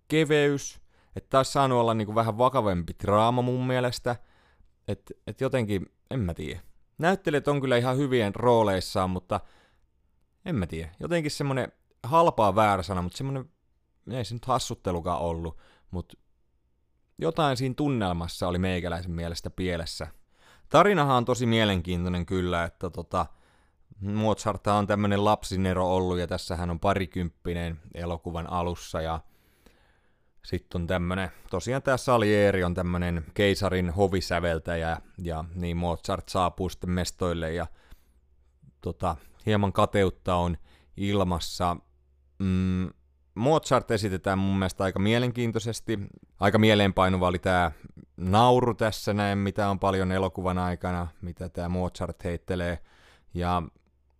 keveys, 0.07 0.80
että 1.15 1.29
taas 1.29 1.53
saanut 1.53 1.79
olla 1.79 1.93
niinku 1.93 2.15
vähän 2.15 2.37
vakavempi 2.37 2.93
draama 3.03 3.41
mun 3.41 3.67
mielestä, 3.67 4.15
että 4.87 5.13
et 5.27 5.41
jotenkin, 5.41 5.85
en 6.11 6.19
mä 6.19 6.33
tiedä. 6.33 6.59
Näyttelijät 6.97 7.47
on 7.47 7.61
kyllä 7.61 7.77
ihan 7.77 7.97
hyvien 7.97 8.35
rooleissaan, 8.35 9.09
mutta 9.09 9.39
en 10.45 10.55
mä 10.55 10.67
tiedä. 10.67 10.91
Jotenkin 10.99 11.31
semmoinen 11.31 11.71
halpaa 12.03 12.55
väärä 12.55 12.83
sana, 12.83 13.01
mutta 13.01 13.17
semmoinen, 13.17 13.49
ei 14.11 14.25
se 14.25 14.33
nyt 14.33 14.45
hassuttelukaan 14.45 15.19
ollut, 15.21 15.57
mutta 15.91 16.17
jotain 17.17 17.57
siinä 17.57 17.75
tunnelmassa 17.75 18.47
oli 18.47 18.59
meikäläisen 18.59 19.11
mielestä 19.11 19.49
pielessä. 19.49 20.07
Tarinahan 20.69 21.17
on 21.17 21.25
tosi 21.25 21.45
mielenkiintoinen 21.45 22.25
kyllä, 22.25 22.63
että 22.63 22.89
tota, 22.89 23.25
Mozart 24.01 24.67
on 24.67 24.87
tämmöinen 24.87 25.25
lapsinero 25.25 25.95
ollut 25.95 26.19
ja 26.19 26.27
tässä 26.27 26.55
hän 26.55 26.69
on 26.69 26.79
parikymppinen 26.79 27.79
elokuvan 27.93 28.49
alussa 28.49 29.01
ja 29.01 29.19
sitten 30.45 30.81
on 30.81 30.87
tämmönen, 30.87 31.29
tosiaan 31.49 31.81
tämä 31.81 31.97
Salieri 31.97 32.63
on 32.63 32.73
tämmönen 32.73 33.25
keisarin 33.33 33.89
hovisäveltäjä 33.89 34.97
ja 35.17 35.45
niin 35.55 35.77
Mozart 35.77 36.29
saapuu 36.29 36.69
sitten 36.69 36.89
mestoille 36.89 37.53
ja 37.53 37.67
tota, 38.81 39.15
hieman 39.45 39.73
kateutta 39.73 40.35
on 40.35 40.57
ilmassa. 40.97 41.77
Mm, 42.39 42.89
Mozart 43.35 43.91
esitetään 43.91 44.39
mun 44.39 44.59
mielestä 44.59 44.83
aika 44.83 44.99
mielenkiintoisesti. 44.99 45.99
Aika 46.39 46.57
mieleenpainuva 46.57 47.27
oli 47.27 47.39
tämä 47.39 47.71
nauru 48.17 48.73
tässä 48.73 49.13
näin, 49.13 49.37
mitä 49.37 49.69
on 49.69 49.79
paljon 49.79 50.11
elokuvan 50.11 50.57
aikana, 50.57 51.07
mitä 51.21 51.49
tämä 51.49 51.69
Mozart 51.69 52.23
heittelee. 52.23 52.79
Ja 53.33 53.63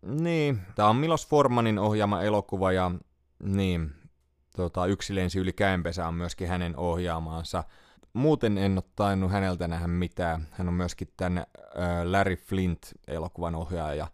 niin, 0.02 0.62
tämä 0.76 0.90
on 0.90 0.96
Milos 0.96 1.28
Formanin 1.28 1.80
ohjaama 1.80 2.22
elokuva 2.22 2.72
ja 2.72 2.92
niin, 3.44 4.01
tota, 4.56 4.86
Yksi 4.86 5.16
lensi 5.16 5.40
yli 5.40 5.54
käenpesä 5.54 6.08
on 6.08 6.14
myöskin 6.14 6.48
hänen 6.48 6.78
ohjaamaansa. 6.78 7.64
Muuten 8.14 8.58
en 8.58 8.74
ole 8.74 8.84
tainnut 8.96 9.32
häneltä 9.32 9.68
nähdä 9.68 9.88
mitään. 9.88 10.48
Hän 10.52 10.68
on 10.68 10.74
myöskin 10.74 11.08
tämän 11.18 11.38
äh, 11.38 11.46
Larry 12.04 12.36
Flint-elokuvan 12.36 13.56
ohjaaja. 13.56 14.08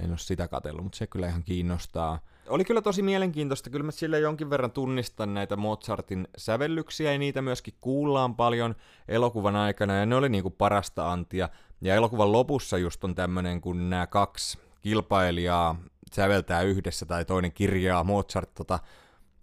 En 0.00 0.10
ole 0.10 0.18
sitä 0.18 0.48
katsellut, 0.48 0.84
mutta 0.84 0.98
se 0.98 1.06
kyllä 1.06 1.28
ihan 1.28 1.42
kiinnostaa 1.42 2.18
oli 2.50 2.64
kyllä 2.64 2.82
tosi 2.82 3.02
mielenkiintoista. 3.02 3.70
Kyllä 3.70 3.84
mä 3.84 3.90
sille 3.90 4.20
jonkin 4.20 4.50
verran 4.50 4.70
tunnistan 4.70 5.34
näitä 5.34 5.56
Mozartin 5.56 6.28
sävellyksiä 6.36 7.12
ja 7.12 7.18
niitä 7.18 7.42
myöskin 7.42 7.74
kuullaan 7.80 8.36
paljon 8.36 8.74
elokuvan 9.08 9.56
aikana 9.56 9.94
ja 9.94 10.06
ne 10.06 10.16
oli 10.16 10.28
niinku 10.28 10.50
parasta 10.50 11.12
antia. 11.12 11.48
Ja 11.80 11.94
elokuvan 11.94 12.32
lopussa 12.32 12.78
just 12.78 13.04
on 13.04 13.14
tämmönen, 13.14 13.60
kun 13.60 13.90
nämä 13.90 14.06
kaksi 14.06 14.58
kilpailijaa 14.80 15.76
säveltää 16.12 16.62
yhdessä 16.62 17.06
tai 17.06 17.24
toinen 17.24 17.52
kirjaa 17.52 18.04
Mozart 18.04 18.54
tota, 18.54 18.78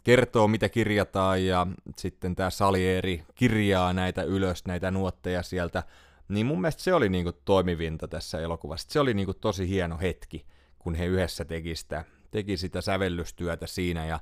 kertoo, 0.07 0.47
mitä 0.47 0.69
kirjataan, 0.69 1.45
ja 1.45 1.67
sitten 1.97 2.35
tämä 2.35 2.49
Salieri 2.49 3.23
kirjaa 3.35 3.93
näitä 3.93 4.23
ylös, 4.23 4.65
näitä 4.65 4.91
nuotteja 4.91 5.43
sieltä, 5.43 5.83
niin 6.29 6.45
mun 6.45 6.61
mielestä 6.61 6.83
se 6.83 6.93
oli 6.93 7.09
niinku 7.09 7.31
toimivinta 7.31 8.07
tässä 8.07 8.39
elokuvassa. 8.39 8.87
Se 8.91 8.99
oli 8.99 9.13
niinku 9.13 9.33
tosi 9.33 9.69
hieno 9.69 9.97
hetki, 9.97 10.45
kun 10.79 10.95
he 10.95 11.05
yhdessä 11.05 11.45
teki 11.45 11.75
sitä 11.75 12.05
teki 12.31 12.57
sitä 12.57 12.81
sävellystyötä 12.81 13.67
siinä 13.67 14.05
ja 14.05 14.19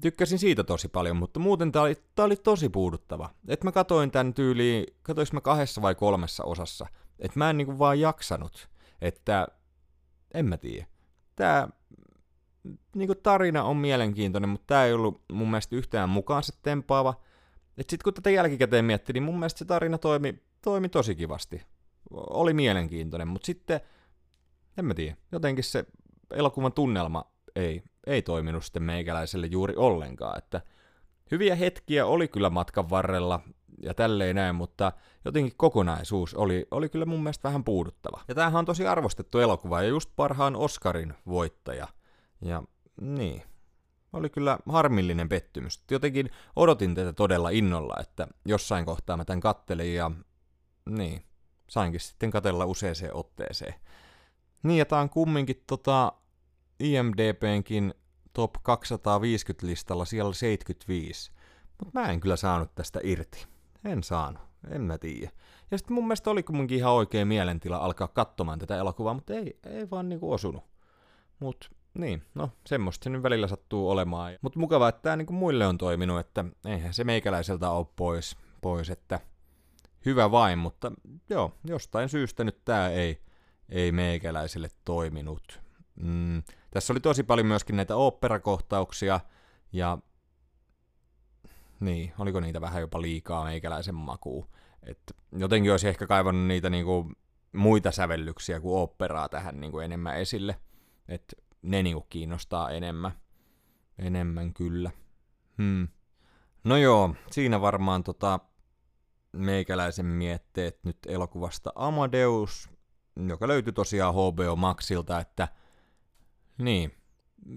tykkäsin 0.00 0.38
siitä 0.38 0.64
tosi 0.64 0.88
paljon, 0.88 1.16
mutta 1.16 1.40
muuten 1.40 1.72
tää 1.72 1.82
oli, 1.82 1.96
oli 2.18 2.36
tosi 2.36 2.68
puuduttava. 2.68 3.30
Et 3.48 3.64
mä 3.64 3.72
katoin 3.72 4.10
tän 4.10 4.34
tyyliin, 4.34 4.86
katoinko 5.02 5.30
mä 5.32 5.40
kahdessa 5.40 5.82
vai 5.82 5.94
kolmessa 5.94 6.44
osassa. 6.44 6.86
Et 7.18 7.36
mä 7.36 7.50
en 7.50 7.56
niinku 7.56 7.78
vaan 7.78 8.00
jaksanut. 8.00 8.68
Että 9.00 9.48
en 10.34 10.46
mä 10.46 10.56
tiedä. 10.56 10.86
Tää 11.36 11.68
niinku 12.94 13.14
tarina 13.14 13.64
on 13.64 13.76
mielenkiintoinen, 13.76 14.50
mutta 14.50 14.66
tää 14.66 14.86
ei 14.86 14.92
ollut 14.92 15.22
mun 15.32 15.50
mielestä 15.50 15.76
yhtään 15.76 16.08
mukaansa 16.08 16.52
tempaava. 16.62 17.14
Et 17.78 17.90
sit 17.90 18.02
kun 18.02 18.14
tätä 18.14 18.30
jälkikäteen 18.30 18.84
miettii, 18.84 19.12
niin 19.12 19.22
mun 19.22 19.38
mielestä 19.38 19.58
se 19.58 19.64
tarina 19.64 19.98
toimi, 19.98 20.42
toimi 20.62 20.88
tosi 20.88 21.14
kivasti. 21.14 21.62
Oli 22.10 22.54
mielenkiintoinen, 22.54 23.28
mutta 23.28 23.46
sitten 23.46 23.80
en 24.78 24.84
mä 24.84 24.94
tiedä. 24.94 25.16
Jotenkin 25.32 25.64
se 25.64 25.84
elokuvan 26.34 26.72
tunnelma 26.72 27.24
ei, 27.56 27.82
ei 28.06 28.22
toiminut 28.22 28.64
sitten 28.64 28.82
meikäläiselle 28.82 29.46
juuri 29.46 29.76
ollenkaan, 29.76 30.38
että 30.38 30.60
hyviä 31.30 31.54
hetkiä 31.54 32.06
oli 32.06 32.28
kyllä 32.28 32.50
matkan 32.50 32.90
varrella 32.90 33.40
ja 33.82 33.94
tälleen 33.94 34.36
näin, 34.36 34.54
mutta 34.54 34.92
jotenkin 35.24 35.52
kokonaisuus 35.56 36.34
oli, 36.34 36.66
oli 36.70 36.88
kyllä 36.88 37.06
mun 37.06 37.22
mielestä 37.22 37.48
vähän 37.48 37.64
puuduttava. 37.64 38.20
Ja 38.28 38.34
tämähän 38.34 38.58
on 38.58 38.64
tosi 38.64 38.86
arvostettu 38.86 39.38
elokuva 39.38 39.82
ja 39.82 39.88
just 39.88 40.10
parhaan 40.16 40.56
Oscarin 40.56 41.14
voittaja. 41.26 41.88
Ja 42.40 42.62
niin, 43.00 43.42
oli 44.12 44.30
kyllä 44.30 44.58
harmillinen 44.68 45.28
pettymys. 45.28 45.82
Jotenkin 45.90 46.30
odotin 46.56 46.94
tätä 46.94 47.12
todella 47.12 47.50
innolla, 47.50 47.94
että 48.00 48.28
jossain 48.44 48.84
kohtaa 48.84 49.16
mä 49.16 49.24
tämän 49.24 49.40
kattelin 49.40 49.94
ja 49.94 50.10
niin, 50.88 51.22
sainkin 51.68 52.00
sitten 52.00 52.30
katella 52.30 52.66
useeseen 52.66 53.16
otteeseen. 53.16 53.74
Niin, 54.62 54.78
ja 54.78 54.84
tää 54.84 55.00
on 55.00 55.10
kumminkin 55.10 55.64
tota 55.66 56.12
IMDBnkin 56.80 57.94
top 58.32 58.54
250 58.62 59.66
listalla 59.66 60.04
siellä 60.04 60.34
75. 60.34 61.32
Mutta 61.78 62.00
mä 62.00 62.08
en 62.08 62.20
kyllä 62.20 62.36
saanut 62.36 62.74
tästä 62.74 63.00
irti. 63.02 63.46
En 63.84 64.02
saanut. 64.02 64.42
En 64.70 64.82
mä 64.82 64.98
tiedä. 64.98 65.30
Ja 65.70 65.78
sitten 65.78 65.94
mun 65.94 66.04
mielestä 66.04 66.30
oli 66.30 66.42
kumminkin 66.42 66.78
ihan 66.78 66.92
oikea 66.92 67.26
mielentila 67.26 67.76
alkaa 67.76 68.08
katsomaan 68.08 68.58
tätä 68.58 68.76
elokuvaa, 68.76 69.14
mutta 69.14 69.34
ei, 69.34 69.58
ei 69.66 69.90
vaan 69.90 70.08
niinku 70.08 70.32
osunut. 70.32 70.64
Mut 71.40 71.70
niin, 71.94 72.22
no 72.34 72.50
semmoista 72.66 73.04
se 73.04 73.10
nyt 73.10 73.22
välillä 73.22 73.46
sattuu 73.46 73.90
olemaan. 73.90 74.38
Mutta 74.42 74.58
mukavaa, 74.58 74.88
että 74.88 75.02
tämä 75.02 75.16
niinku 75.16 75.32
muille 75.32 75.66
on 75.66 75.78
toiminut, 75.78 76.20
että 76.20 76.44
eihän 76.64 76.94
se 76.94 77.04
meikäläiseltä 77.04 77.70
ole 77.70 77.86
pois, 77.96 78.36
pois, 78.60 78.90
että 78.90 79.20
hyvä 80.06 80.30
vain, 80.30 80.58
mutta 80.58 80.92
joo, 81.30 81.52
jostain 81.64 82.08
syystä 82.08 82.44
nyt 82.44 82.64
tämä 82.64 82.88
ei, 82.88 83.20
ei 83.68 83.92
meikäläiselle 83.92 84.68
toiminut. 84.84 85.60
Mm, 86.02 86.42
tässä 86.70 86.92
oli 86.92 87.00
tosi 87.00 87.22
paljon 87.22 87.46
myöskin 87.46 87.76
näitä 87.76 87.96
oopperakohtauksia, 87.96 89.20
ja 89.72 89.98
niin, 91.80 92.12
oliko 92.18 92.40
niitä 92.40 92.60
vähän 92.60 92.80
jopa 92.80 93.02
liikaa 93.02 93.44
meikäläisen 93.44 93.94
makuun. 93.94 94.48
Et 94.82 95.16
jotenkin 95.32 95.72
olisi 95.72 95.88
ehkä 95.88 96.06
kaivannut 96.06 96.46
niitä 96.46 96.70
niinku 96.70 97.12
muita 97.52 97.92
sävellyksiä 97.92 98.60
kuin 98.60 98.82
operaa 98.82 99.28
tähän 99.28 99.60
niinku 99.60 99.78
enemmän 99.78 100.16
esille. 100.16 100.56
Et 101.08 101.34
ne 101.62 101.82
niinku 101.82 102.06
kiinnostaa 102.10 102.70
enemmän. 102.70 103.12
Enemmän 103.98 104.54
kyllä. 104.54 104.90
Hmm. 105.58 105.88
No 106.64 106.76
joo, 106.76 107.14
siinä 107.30 107.60
varmaan 107.60 108.04
tota 108.04 108.40
meikäläisen 109.32 110.06
mietteet 110.06 110.84
nyt 110.84 110.98
elokuvasta 111.06 111.72
Amadeus, 111.74 112.70
joka 113.28 113.48
löytyi 113.48 113.72
tosiaan 113.72 114.14
HBO 114.14 114.56
Maxilta, 114.56 115.20
että 115.20 115.48
niin, 116.58 116.94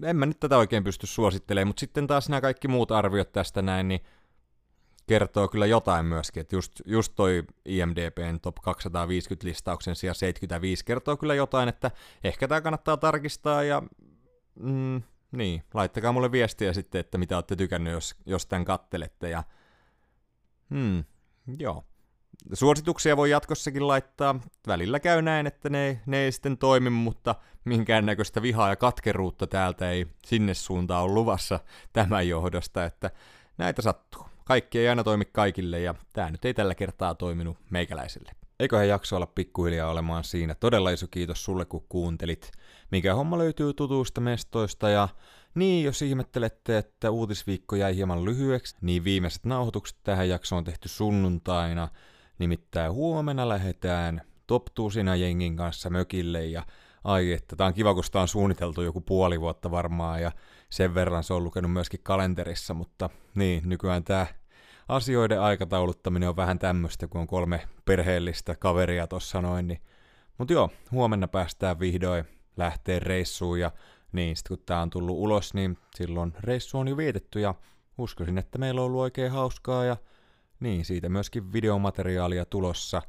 en 0.02 0.16
mä 0.16 0.26
nyt 0.26 0.40
tätä 0.40 0.58
oikein 0.58 0.84
pysty 0.84 1.06
suosittelemaan, 1.06 1.68
mutta 1.68 1.80
sitten 1.80 2.06
taas 2.06 2.28
nämä 2.28 2.40
kaikki 2.40 2.68
muut 2.68 2.90
arviot 2.90 3.32
tästä 3.32 3.62
näin, 3.62 3.88
niin 3.88 4.00
kertoo 5.06 5.48
kyllä 5.48 5.66
jotain 5.66 6.06
myöskin, 6.06 6.40
että 6.40 6.56
just, 6.56 6.72
just 6.84 7.12
toi 7.16 7.44
IMDBn 7.64 8.40
top 8.42 8.56
250 8.62 9.48
listauksen 9.48 9.96
sija 9.96 10.14
75 10.14 10.84
kertoo 10.84 11.16
kyllä 11.16 11.34
jotain, 11.34 11.68
että 11.68 11.90
ehkä 12.24 12.48
tämä 12.48 12.60
kannattaa 12.60 12.96
tarkistaa 12.96 13.62
ja 13.62 13.82
mm, 14.60 15.02
niin, 15.32 15.62
laittakaa 15.74 16.12
mulle 16.12 16.32
viestiä 16.32 16.72
sitten, 16.72 17.00
että 17.00 17.18
mitä 17.18 17.36
olette 17.36 17.56
tykännyt, 17.56 17.92
jos, 17.92 18.14
jos 18.26 18.46
tämän 18.46 18.64
kattelette 18.64 19.28
ja 19.28 19.42
hmm, 20.70 21.04
joo. 21.58 21.84
Suosituksia 22.52 23.16
voi 23.16 23.30
jatkossakin 23.30 23.88
laittaa. 23.88 24.40
Välillä 24.66 25.00
käy 25.00 25.22
näin, 25.22 25.46
että 25.46 25.68
ne, 25.70 26.00
ne 26.06 26.18
ei 26.18 26.32
sitten 26.32 26.58
toimi, 26.58 26.90
mutta 26.90 27.34
minkäännäköistä 27.64 28.42
vihaa 28.42 28.68
ja 28.68 28.76
katkeruutta 28.76 29.46
täältä 29.46 29.90
ei 29.90 30.06
sinne 30.26 30.54
suuntaan 30.54 31.04
ole 31.04 31.12
luvassa 31.12 31.60
tämän 31.92 32.28
johdosta, 32.28 32.84
että 32.84 33.10
näitä 33.58 33.82
sattuu. 33.82 34.31
Kaikki 34.44 34.78
ei 34.78 34.88
aina 34.88 35.04
toimi 35.04 35.24
kaikille 35.24 35.80
ja 35.80 35.94
tämä 36.12 36.30
nyt 36.30 36.44
ei 36.44 36.54
tällä 36.54 36.74
kertaa 36.74 37.14
toiminut 37.14 37.56
meikäläiselle. 37.70 38.32
Eiköhän 38.60 38.88
jakso 38.88 39.16
olla 39.16 39.26
pikkuhiljaa 39.26 39.90
olemaan 39.90 40.24
siinä. 40.24 40.54
Todella 40.54 40.90
iso 40.90 41.06
kiitos 41.10 41.44
sulle, 41.44 41.64
kun 41.64 41.86
kuuntelit. 41.88 42.50
Mikä 42.90 43.14
homma 43.14 43.38
löytyy 43.38 43.74
tutuista 43.74 44.20
mestoista 44.20 44.88
ja 44.88 45.08
niin, 45.54 45.84
jos 45.84 46.02
ihmettelette, 46.02 46.78
että 46.78 47.10
uutisviikko 47.10 47.76
jäi 47.76 47.96
hieman 47.96 48.24
lyhyeksi, 48.24 48.76
niin 48.80 49.04
viimeiset 49.04 49.44
nauhoitukset 49.44 49.98
tähän 50.02 50.28
jaksoon 50.28 50.58
on 50.58 50.64
tehty 50.64 50.88
sunnuntaina. 50.88 51.88
Nimittäin 52.38 52.92
huomenna 52.92 53.48
lähdetään 53.48 54.20
Top 54.46 54.64
Tusina 54.74 55.16
jengin 55.16 55.56
kanssa 55.56 55.90
mökille 55.90 56.46
ja 56.46 56.66
ai 57.04 57.32
että, 57.32 57.56
tää 57.56 57.66
on 57.66 57.74
kiva, 57.74 57.94
kun 57.94 58.04
sitä 58.04 58.20
on 58.20 58.28
suunniteltu 58.28 58.82
joku 58.82 59.00
puoli 59.00 59.40
vuotta 59.40 59.70
varmaan 59.70 60.22
ja 60.22 60.32
sen 60.72 60.94
verran 60.94 61.24
se 61.24 61.34
on 61.34 61.44
lukenut 61.44 61.72
myöskin 61.72 62.00
kalenterissa, 62.02 62.74
mutta 62.74 63.10
niin, 63.34 63.62
nykyään 63.68 64.04
tämä 64.04 64.26
asioiden 64.88 65.40
aikatauluttaminen 65.40 66.28
on 66.28 66.36
vähän 66.36 66.58
tämmöistä, 66.58 67.08
kun 67.08 67.20
on 67.20 67.26
kolme 67.26 67.68
perheellistä 67.84 68.54
kaveria 68.54 69.06
tuossa 69.06 69.42
noin, 69.42 69.68
niin 69.68 69.80
mutta 70.38 70.52
joo, 70.52 70.70
huomenna 70.90 71.28
päästään 71.28 71.80
vihdoin 71.80 72.24
lähtee 72.56 72.98
reissuun 72.98 73.60
ja 73.60 73.70
niin, 74.12 74.36
sitten 74.36 74.56
kun 74.56 74.66
tämä 74.66 74.82
on 74.82 74.90
tullut 74.90 75.16
ulos, 75.16 75.54
niin 75.54 75.78
silloin 75.94 76.32
reissu 76.40 76.78
on 76.78 76.88
jo 76.88 76.96
vietetty 76.96 77.40
ja 77.40 77.54
uskoisin, 77.98 78.38
että 78.38 78.58
meillä 78.58 78.80
on 78.80 78.86
ollut 78.86 79.00
oikein 79.00 79.32
hauskaa 79.32 79.84
ja 79.84 79.96
niin, 80.60 80.84
siitä 80.84 81.08
myöskin 81.08 81.52
videomateriaalia 81.52 82.44
tulossa 82.44 83.02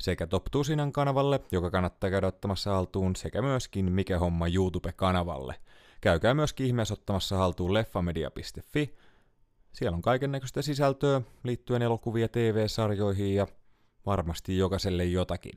sekä 0.00 0.26
Top 0.26 0.44
Tusinan 0.50 0.92
kanavalle, 0.92 1.40
joka 1.52 1.70
kannattaa 1.70 2.10
käydä 2.10 2.26
ottamassa 2.26 2.70
haltuun, 2.70 3.16
sekä 3.16 3.42
myöskin 3.42 3.92
Mikä 3.92 4.18
Homma 4.18 4.48
YouTube-kanavalle. 4.48 5.54
Käykää 6.02 6.34
myöskin 6.34 6.66
ihmeessä 6.66 6.94
ottamassa 6.94 7.36
haltuun 7.36 7.74
leffamedia.fi. 7.74 8.94
Siellä 9.72 9.96
on 9.96 10.02
kaiken 10.02 10.32
näköistä 10.32 10.62
sisältöä 10.62 11.20
liittyen 11.44 11.82
elokuvia 11.82 12.28
TV-sarjoihin 12.28 13.34
ja 13.34 13.46
varmasti 14.06 14.58
jokaiselle 14.58 15.04
jotakin. 15.04 15.52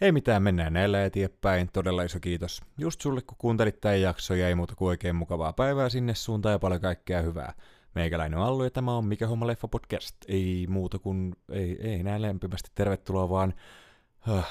Ei 0.00 0.12
mitään, 0.12 0.42
mennään 0.42 0.72
näillä 0.72 1.04
eteenpäin. 1.04 1.68
Todella 1.72 2.02
iso 2.02 2.20
kiitos 2.20 2.62
just 2.78 3.00
sulle, 3.00 3.22
kun 3.22 3.36
kuuntelit 3.38 3.80
tämän 3.80 4.00
jakso 4.00 4.34
ja 4.34 4.48
ei 4.48 4.54
muuta 4.54 4.74
kuin 4.74 4.88
oikein 4.88 5.16
mukavaa 5.16 5.52
päivää 5.52 5.88
sinne 5.88 6.14
suuntaan 6.14 6.52
ja 6.52 6.58
paljon 6.58 6.80
kaikkea 6.80 7.22
hyvää. 7.22 7.52
Meikäläinen 7.94 8.38
on 8.38 8.44
Allu 8.46 8.64
ja 8.64 8.70
tämä 8.70 8.96
on 8.96 9.04
Mikä 9.04 9.26
Homma 9.26 9.46
Leffa 9.46 9.68
Podcast. 9.68 10.16
Ei 10.28 10.66
muuta 10.68 10.98
kuin, 10.98 11.36
ei, 11.52 11.78
ei 11.80 12.02
näin 12.02 12.22
lämpimästi 12.22 12.70
tervetuloa 12.74 13.28
vaan... 13.28 13.54
Uh, 14.28 14.44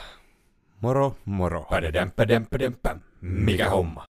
moro, 0.81 1.17
moro. 1.25 1.65
Mikä 3.21 3.69
homma? 3.69 4.07